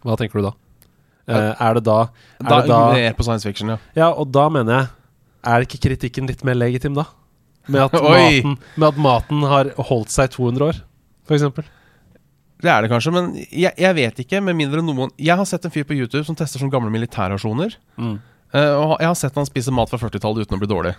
[0.05, 0.53] Hva tenker du da?
[1.27, 3.79] Uh, er det da Er Da, det da mer på science fiction, ja.
[3.97, 4.89] Ja, og da mener jeg
[5.49, 7.07] Er ikke kritikken litt mer legitim, da?
[7.67, 10.83] Med at, maten, med at maten har holdt seg 200 år,
[11.33, 11.67] eksempel.
[12.65, 14.41] Det er det kanskje, men jeg, jeg vet ikke.
[14.45, 17.75] Med mindre noen Jeg har sett en fyr på YouTube som tester sånne gamle militærrasjoner.
[18.01, 18.15] Mm.
[18.55, 20.95] Eh, og jeg har sett han spise mat fra 40-tallet uten å bli dårlig.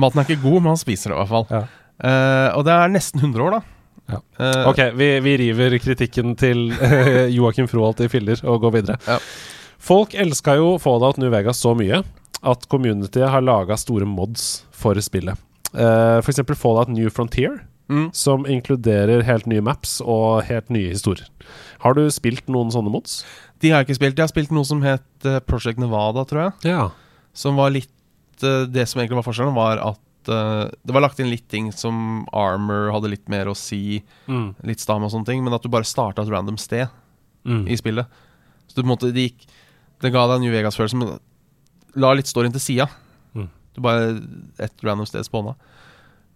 [0.00, 1.46] Maten er ikke god, men han spiser det i hvert fall.
[1.52, 1.62] Ja.
[2.02, 3.60] Uh, og det er nesten 100 år, da.
[4.12, 4.18] Ja.
[4.40, 8.98] Uh, Ok, vi, vi river kritikken til eh, Joakim Froholt i filler og går videre.
[9.06, 9.20] Ja.
[9.82, 12.02] Folk elska jo Fallout New Vegas så mye
[12.42, 15.38] at communityet har laga store mods for spillet.
[15.74, 18.10] Uh, for eksempel Fallout New Frontier, Mm.
[18.14, 21.26] som inkluderer helt nye maps og helt nye historier.
[21.82, 23.24] Har du spilt noen sånne mods?
[23.60, 24.16] De har jeg ikke spilt.
[24.16, 26.70] Jeg har spilt noe som het eh, Project Nevada, tror jeg.
[26.70, 26.86] Ja.
[27.34, 27.90] Som var litt
[28.42, 31.70] eh, Det som egentlig var forskjellen, var at eh, det var lagt inn litt ting
[31.72, 34.54] som Armor hadde litt mer å si, Mm.
[34.64, 36.88] litt stam og sånne ting, men at du bare starta et random sted
[37.44, 37.66] Mm.
[37.68, 38.06] i spillet.
[38.68, 39.46] Så du på en måte Det gikk
[40.00, 41.18] Det ga deg en New Vegas-følelse, men
[41.96, 42.88] la litt storyen til sida.
[43.76, 44.14] Du bare
[44.62, 45.54] Et random sted spåna.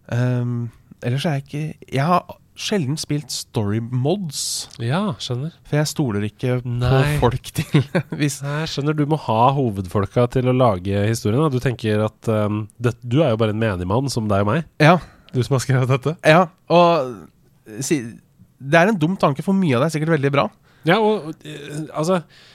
[0.07, 0.69] Um,
[1.03, 4.39] ellers er jeg ikke Jeg har sjelden spilt story mods,
[4.81, 5.51] ja, skjønner.
[5.67, 6.87] for jeg stoler ikke Nei.
[7.19, 7.83] på folk til
[8.17, 11.43] Hvis Nei, skjønner du må ha hovedfolka til å lage historien.
[11.43, 11.51] Da.
[11.53, 14.65] Du tenker at um, det, du er jo bare en menigmann som deg og meg.
[14.81, 14.95] Ja.
[15.35, 16.15] Du som har skrevet dette.
[16.25, 17.99] Ja, og si,
[18.57, 20.47] Det er en dum tanke, for mye av det er sikkert veldig bra.
[20.87, 22.45] Ja, og eh, altså eh,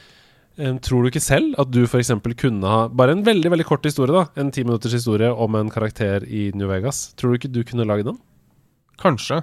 [0.57, 2.11] Tror du ikke selv at du f.eks.
[2.37, 5.71] kunne ha Bare en veldig veldig kort historie, da En ti minutters historie om en
[5.73, 7.15] karakter i New Vegas.
[7.17, 8.19] Tror du ikke du kunne lage den?
[9.01, 9.43] Kanskje.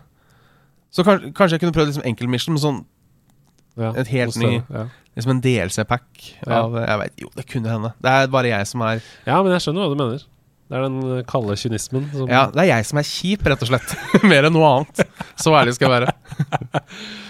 [0.93, 2.85] Så kanskje, kanskje jeg kunne prøvd liksom enkel mission, men sånn
[3.79, 4.85] Ja, Et helt ny- ja.
[5.15, 6.05] liksom en DLC-pack
[6.45, 6.61] Ja.
[6.65, 7.93] av Jeg vet, Jo, det kunne hende.
[8.01, 10.23] Det er bare jeg som er ja, men jeg skjønner hva du mener.
[10.69, 13.67] Det er den kalde kynismen som Ja, det er jeg som er kjip, rett og
[13.71, 13.95] slett.
[14.29, 15.07] Mer enn noe annet.
[15.35, 16.13] Så ærlig skal jeg være.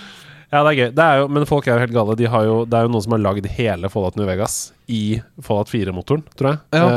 [0.49, 0.89] Ja, det er gøy.
[0.97, 2.15] Det er jo, men folk er jo helt gale.
[2.17, 4.57] De har jo, det er jo noen som har lagd hele Fallout New Vegas
[4.89, 6.61] i Fallout 4-motoren, tror jeg.
[6.73, 6.89] Ja.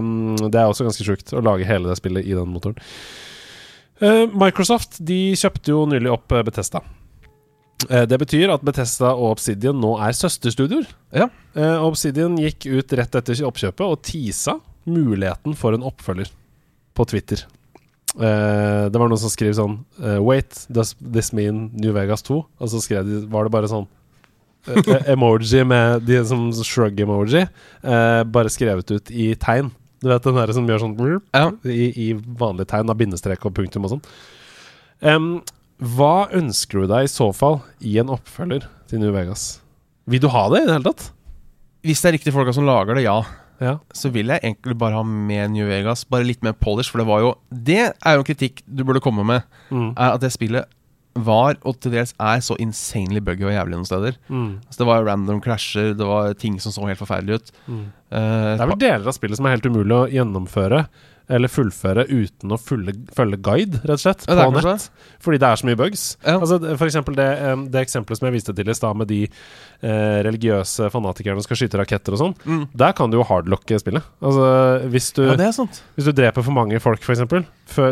[0.00, 2.78] Um, det er også ganske sjukt å lage hele det spillet i den motoren.
[4.02, 6.82] Uh, Microsoft de kjøpte jo nylig opp Betesta.
[6.82, 6.84] Bethesda.
[7.90, 10.88] Eh, Det betyr at Bethesda og Obsidian nå er søsterstudioer.
[11.14, 11.28] Ja.
[11.54, 16.30] Eh, Obsidian gikk ut rett etter oppkjøpet og teasa muligheten for en oppfølger
[16.96, 17.44] på Twitter.
[18.16, 22.38] Eh, det var noen som skrev sånn uh, Wait, does this mean New Vegas 2?
[22.40, 23.84] Og så skrev de, var det bare sånn
[24.72, 27.44] eh, emoji med de som shrug-emoji,
[28.32, 29.68] bare skrevet ut i tegn.
[30.02, 30.96] Du vet den der som gjør sånn
[31.34, 31.50] Ja.
[31.64, 34.02] i, i vanlige tegn, av bindestrek og punktum og sånn.
[35.04, 35.30] Um,
[35.76, 39.58] hva ønsker du deg i så fall i en oppfølger til New Vegas?
[40.08, 41.10] Vil du ha det i det hele tatt?
[41.86, 43.18] Hvis det er riktige folka som lager det, ja.
[43.62, 43.78] Ja.
[43.96, 46.04] Så vil jeg egentlig bare ha med New Vegas.
[46.04, 49.02] Bare litt mer polish, for det var jo Det er jo en kritikk du burde
[49.04, 49.46] komme med.
[49.70, 49.94] Mm.
[49.96, 50.68] Er at det spillet
[51.16, 54.18] var, og til dels er, så insanely buggy og jævlig noen steder.
[54.28, 54.60] Mm.
[54.68, 57.52] Så det var random crasher, det var ting som så helt forferdelig ut.
[57.66, 57.84] Mm.
[58.12, 60.82] Uh, Det er vel deler av spillet som er helt umulig å gjennomføre
[61.28, 64.84] eller fullføre uten å følge, følge guide, rett og slett, på nett.
[65.24, 66.04] Fordi det er så mye bugs.
[66.22, 66.36] Ja.
[66.38, 67.26] Altså, for eksempel det,
[67.74, 71.60] det eksempelet som jeg viste til i stad, med de eh, religiøse fanatikerne som skal
[71.62, 72.36] skyte raketter og sånn.
[72.44, 72.64] mm.
[72.78, 74.06] Der kan du jo hardlocke spillet.
[74.22, 74.46] Altså,
[74.92, 75.34] hvis du Ja.
[75.96, 77.24] Hvis du dreper for mange folk, f.eks.,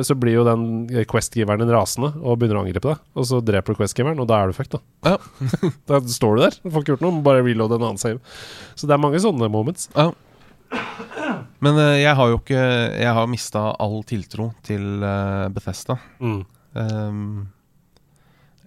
[0.07, 3.03] så blir jo den quest-giveren din rasende og begynner å angripe deg.
[3.18, 5.16] Og så dreper du quest-giveren, og da er du fucked, da.
[5.16, 5.70] Ja.
[5.91, 6.61] da står du der.
[6.68, 8.22] Får ikke gjort noe, bare reload en annen save.
[8.78, 9.91] Så det er mange sånne moments.
[9.97, 10.12] Ja.
[11.64, 12.60] Men eh, jeg har jo ikke
[13.00, 15.96] Jeg har mista all tiltro til eh, Bethesda.
[16.20, 16.40] Mm.
[16.74, 17.26] Um,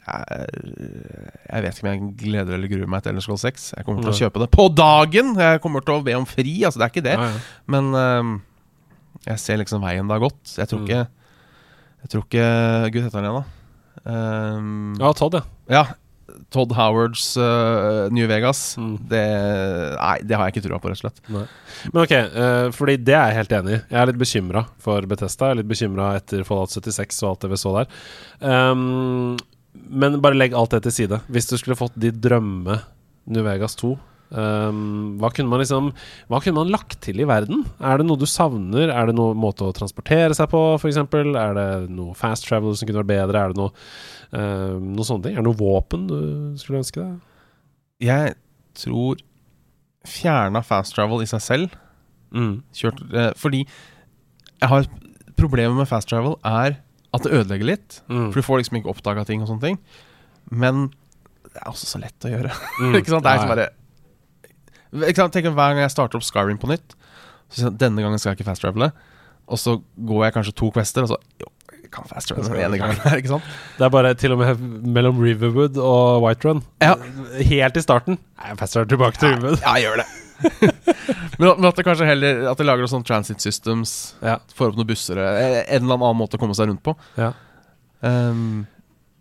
[0.07, 3.65] jeg, vet ikke om jeg gleder eller gruer meg til Ellers Scrolls 6.
[3.75, 5.33] Jeg kommer til å kjøpe det på dagen!
[5.35, 7.15] Jeg kommer til å be om fri, altså det er ikke det.
[7.19, 7.27] Ja.
[7.75, 8.33] Men um,
[9.27, 10.55] jeg ser liksom veien det har gått.
[10.55, 10.87] Jeg tror Mm.
[10.87, 11.03] ikke
[11.97, 12.47] Jeg tror ikke
[12.93, 13.53] Gud heter han igjen, da.
[14.07, 15.43] Um, ja, Todd, ja.
[15.73, 15.83] ja.
[16.53, 18.61] Todd Howards uh, New Vegas.
[18.79, 18.95] Mm.
[19.11, 19.23] Det,
[19.97, 21.21] nei, det har jeg ikke trua på, rett og slett.
[21.33, 23.81] Men ok, uh, fordi det er jeg helt enig i.
[23.83, 25.49] Jeg er litt bekymra for Betesta.
[25.49, 27.95] Jeg er litt bekymra etter Fallout 76 og alt det vi så der.
[28.41, 29.37] Um,
[29.87, 31.21] men bare legg alt det til side.
[31.31, 32.81] Hvis du skulle fått de drømme
[33.27, 33.95] New Vegas 2
[34.31, 35.91] ehm, hva kunne man liksom
[36.27, 37.65] Hva kunne man lagt til i verden?
[37.79, 38.91] Er det noe du savner?
[38.91, 40.99] Er det noen måte å transportere seg på, f.eks.?
[40.99, 43.41] Er det noe fast travel som kunne vært bedre?
[43.45, 43.71] Er det noe,
[44.35, 45.37] ehm, noe sånne ting?
[45.37, 46.19] Er det noe våpen du
[46.59, 47.17] skulle ønske deg?
[48.07, 48.35] Jeg
[48.77, 49.23] tror
[50.07, 51.83] fjerna fast travel i seg selv
[52.27, 52.61] Mm.
[52.75, 54.87] kjørt, uh, Fordi jeg har
[55.37, 56.79] Problemet med fast travel er
[57.13, 58.01] at det ødelegger litt.
[58.09, 58.31] Mm.
[58.33, 59.77] For du får liksom ikke oppdaga ting og sånne ting.
[60.49, 60.87] Men
[61.53, 62.49] det er også så lett å gjøre.
[62.81, 62.95] Mm.
[62.97, 63.21] ikke sant?
[63.21, 63.67] Det er liksom bare
[64.93, 65.33] ikke sant?
[65.35, 66.95] Tenk Hver gang jeg starter opp Skyrim på nytt,
[67.49, 68.91] så sier jeg denne gangen skal jeg ikke fast travele.
[69.47, 69.77] Og så
[70.07, 71.47] går jeg kanskje to quester, og så Jo,
[71.83, 72.99] jeg kan fast travele den ene gangen.
[73.05, 73.43] her, ikke sant?
[73.77, 74.59] Det er bare til og med
[74.97, 76.63] mellom Riverwood og Whiterun.
[76.83, 76.95] Ja.
[77.39, 78.17] Helt i starten.
[78.37, 79.61] Nei, jeg passer tilbake til Riverwood.
[79.63, 80.07] Ja, gjør det.
[81.39, 84.35] men, at- men at det kanskje heller At de lager noen sånne transit systems, Ja.
[84.53, 86.93] får opp noen busser eh, En eller annen måte å komme seg rundt på.
[87.17, 87.31] Ja.
[88.05, 88.67] Um,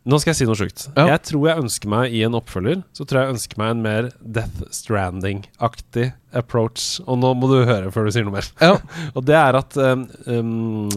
[0.07, 0.85] Nå skal jeg si noe sjukt.
[0.95, 1.09] Ja.
[1.11, 3.83] Jeg tror jeg ønsker meg i en oppfølger Så tror jeg jeg ønsker meg en
[3.83, 7.01] mer Death Stranding-aktig approach.
[7.11, 8.51] Og nå må du høre før du sier noe mer.
[8.63, 8.77] ja.
[9.17, 10.89] Og det er at um, um,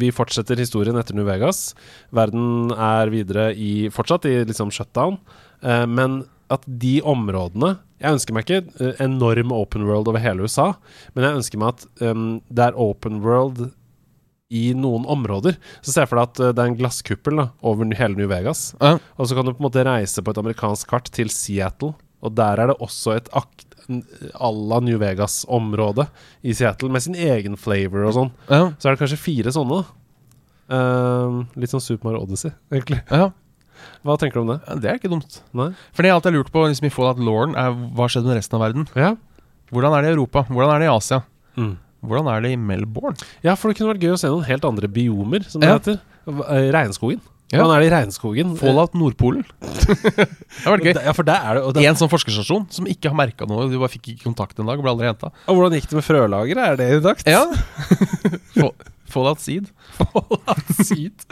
[0.00, 1.72] vi fortsetter historien etter New Vegas.
[2.14, 5.20] Verden er videre i fortsatt i liksom shutdown.
[5.60, 6.22] Uh, men
[6.52, 10.72] at de områdene Jeg ønsker meg ikke eh, enorm open world over hele USA,
[11.14, 13.68] men jeg ønsker meg at um, det er open world
[14.52, 15.56] i noen områder.
[15.80, 18.28] Så ser jeg for deg at eh, det er en glasskuppel da, over hele New
[18.30, 18.66] Vegas.
[18.82, 18.98] Ja.
[19.16, 22.34] Og så kan du på en måte reise på et amerikansk kart til Seattle, og
[22.38, 26.04] der er det også et akt à la New Vegas-område
[26.46, 28.30] i Seattle, med sin egen flavor og sånn.
[28.52, 28.60] ja.
[28.78, 29.80] Så er det kanskje fire sånne.
[30.72, 33.02] Ehm, litt sånn Super Mario Odyssey, egentlig.
[33.10, 33.30] ja.
[34.06, 34.60] Hva tenker du om det?
[34.68, 35.40] Ja, Det er ikke dumt.
[35.58, 35.72] Nei?
[35.90, 38.36] For det jeg alltid har lurt på liksom, i Fallout Lauren, er hva skjedde med
[38.38, 38.84] resten av verden?
[38.94, 39.16] Ja.
[39.74, 40.44] Hvordan er det i Europa?
[40.46, 41.18] Hvordan er det i Asia?
[41.58, 41.72] Mm.
[42.02, 43.16] Hvordan er det i Melbourne?
[43.44, 45.78] ja, for det kunne vært gøy å se noen helt andre biomer, som det Ja.
[45.78, 46.00] heter.
[46.28, 47.20] Eh, Regnskogen.
[47.52, 47.58] Ja.
[47.60, 48.52] Hvordan er det i regnskogen?
[48.56, 49.42] Fallout Nordpolen.
[49.60, 50.26] det
[50.64, 50.94] har vært gøy.
[51.04, 53.66] Ja, for der er det, det, En sånn forskerstasjon som ikke har merka noe.
[53.68, 55.28] Du bare fikk ikke kontakt en dag og ble aldri henta.
[55.46, 56.62] og hvordan gikk det med frølageret?
[56.64, 57.28] Er det intakt?
[57.28, 57.44] Ja.
[58.56, 58.72] Fa-
[59.12, 59.68] Fallout Seed.
[60.80, 61.26] Seed.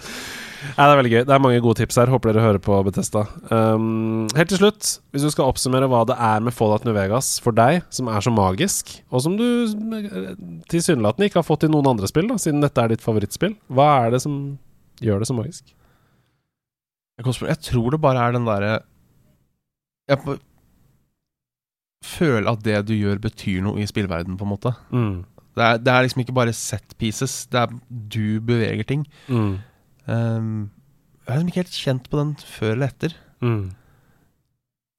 [0.61, 1.21] Nei, det er veldig gøy.
[1.25, 2.11] Det er mange gode tips her.
[2.13, 3.23] Håper dere hører på Betesta.
[3.49, 7.33] Um, helt til slutt, hvis du skal oppsummere hva det er med Fallout New Vegas
[7.43, 10.35] for deg, som er så magisk, og som du eh,
[10.73, 13.89] tilsynelatende ikke har fått i noen andre spill, da, siden dette er ditt favorittspill, hva
[14.05, 14.37] er det som
[15.01, 15.75] gjør det så magisk?
[17.21, 18.79] Jeg tror det bare er den derre
[20.09, 20.39] Jeg
[22.05, 24.73] føler at det du gjør, betyr noe i spillverden på en måte.
[24.89, 25.19] Mm.
[25.57, 27.45] Det er, det er liksom ikke bare set pieces.
[27.51, 29.05] Det er du beveger ting.
[29.29, 29.59] Mm.
[30.11, 30.71] Um,
[31.27, 33.15] jeg er liksom ikke helt kjent på den før eller etter.
[33.45, 33.61] Mm.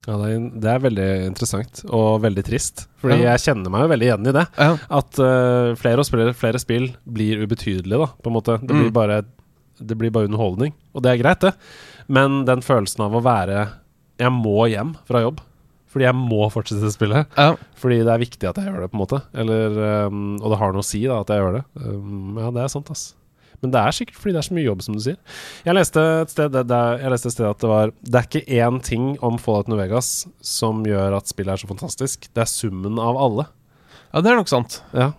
[0.06, 2.86] Ja, det er, det er veldig interessant og veldig trist.
[2.98, 3.34] Fordi Ja.
[3.36, 4.46] jeg kjenner meg jo veldig igjen i det.
[4.58, 4.72] Ja.
[4.98, 8.56] At uh, flere og spiller, flere spill blir ubetydelige, da, på en måte.
[8.64, 8.96] Det blir Mm.
[8.98, 9.20] bare
[9.82, 10.74] Det blir bare underholdning.
[10.94, 11.54] Og det er greit, det.
[12.06, 13.68] Men den følelsen av å være
[14.20, 15.40] Jeg må hjem fra jobb.
[15.90, 17.26] Fordi jeg må fortsette spillet.
[17.36, 17.56] Ja.
[17.76, 19.22] Fordi det er viktig at jeg gjør det, på en måte.
[19.34, 21.64] Eller, um, og det har noe å si da at jeg gjør det.
[21.84, 23.14] Um, ja, det er sant, ass.
[23.62, 25.18] Men det er sikkert fordi det er så mye jobb, som du sier.
[25.62, 28.26] Jeg leste et sted, det, det, jeg leste et sted at det var Det er
[28.28, 32.26] ikke én ting om Fallout New Vegas som gjør at spillet er så fantastisk.
[32.34, 33.46] Det er summen av alle.
[34.10, 34.80] ja, det er nok sant.
[34.92, 35.12] Ja.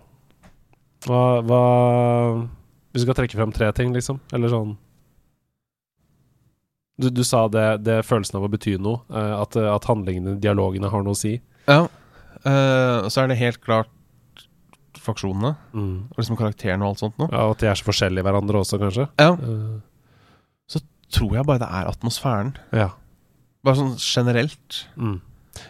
[1.08, 1.62] Hva, hva
[2.92, 4.20] Hvis du skal trekke frem tre ting, liksom?
[4.32, 4.76] Eller sånn
[7.00, 9.00] Du, du sa det, det følelsen av å bety noe.
[9.10, 11.40] eh, at, at handlingene, dialogene, har noe å si.
[11.66, 11.86] Ja.
[12.44, 13.88] Uh, så er det helt klart
[15.04, 15.54] faksjonene.
[15.74, 15.94] Mm.
[16.10, 17.28] Og liksom karakterene og alt sånt noe.
[17.32, 19.08] Ja, At de er så forskjellige hverandre også, kanskje.
[19.20, 19.34] Ja.
[20.70, 20.80] Så
[21.14, 22.54] Tror jeg bare det er atmosfæren.
[22.72, 22.90] ja.
[23.64, 24.82] Bare sånn generelt.
[25.00, 25.20] Mm.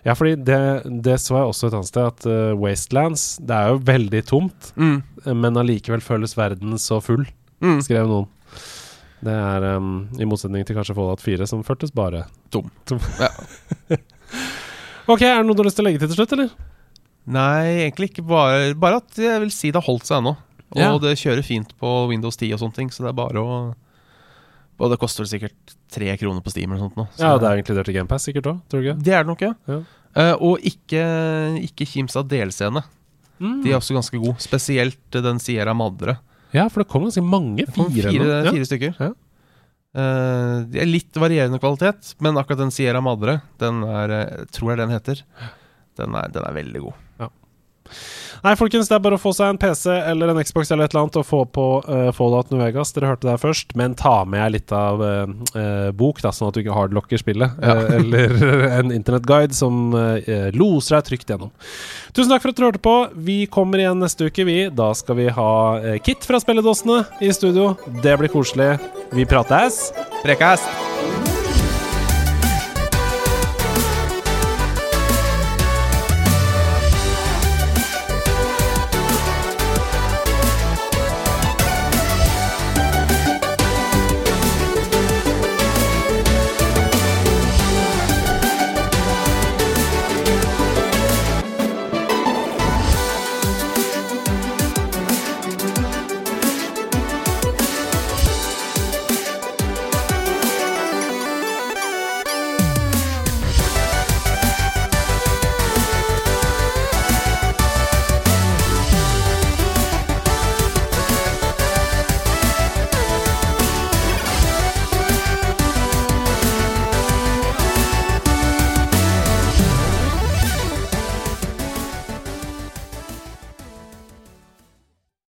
[0.03, 0.57] Ja, fordi det,
[1.05, 4.70] det så jeg også et annet sted, at uh, Wastelands Det er jo veldig tomt,
[4.80, 5.03] Mm.
[5.39, 7.26] men allikevel føles verden så full,
[7.62, 7.78] Mm.
[7.85, 8.26] skrev noen.
[9.24, 12.66] Det er um, i motsetning til kanskje Fallout 4, som føltes bare Tom.
[13.20, 13.28] Ja.
[15.12, 16.51] ok, er det noe du har lyst til å legge til til slutt, eller?
[17.27, 20.35] Nei, egentlig ikke bare Bare at jeg vil si det har holdt seg ennå.
[20.75, 20.91] Og Ja.
[20.99, 23.75] det kjører fint på Windows 10 og sånne ting, så det er bare å
[24.81, 27.07] Og det koster sikkert tre kroner på Steam eller sånt nå.
[27.14, 29.55] Så Ja, det er inkludert i GamePass sikkert òg, det er det nok, ja.
[29.68, 29.83] Ja.
[30.14, 31.03] Uh, og ikke,
[31.62, 32.83] ikke kims av delscene.
[33.41, 33.62] Mm.
[33.64, 34.39] De er også ganske gode.
[34.43, 36.18] Spesielt eh, den Sierra Madre.
[36.55, 37.66] Ja, for det kom ganske mange.
[37.66, 38.95] Fire, fire, fire stykker.
[39.01, 39.11] Ja.
[39.95, 44.72] Uh, de er litt varierende kvalitet, men akkurat den Sierra Madre, den er, jeg tror
[44.72, 45.25] jeg den heter,
[46.01, 47.01] den er, den er veldig god.
[48.45, 50.92] Nei, folkens, det er bare å få seg en PC eller en Xbox eller et
[50.92, 52.92] eller annet og få på uh, Fallout New Vegas.
[52.92, 53.72] Dere hørte det her først.
[53.78, 55.24] Men ta med litt av uh,
[55.57, 57.57] eh, bok, da, sånn at du ikke hardlocker spillet.
[57.64, 57.78] Ja.
[57.80, 58.36] Uh, eller
[58.82, 61.55] en internettguide som eh, loser deg trygt gjennom.
[62.12, 62.97] Tusen takk for at dere hørte på.
[63.30, 64.59] Vi kommer igjen neste uke, vi.
[64.68, 67.72] Da skal vi ha eh, Kit fra Spilledåsene i studio.
[68.05, 68.74] Det blir koselig.
[69.16, 69.86] Vi prates.
[70.20, 70.93] Prekast!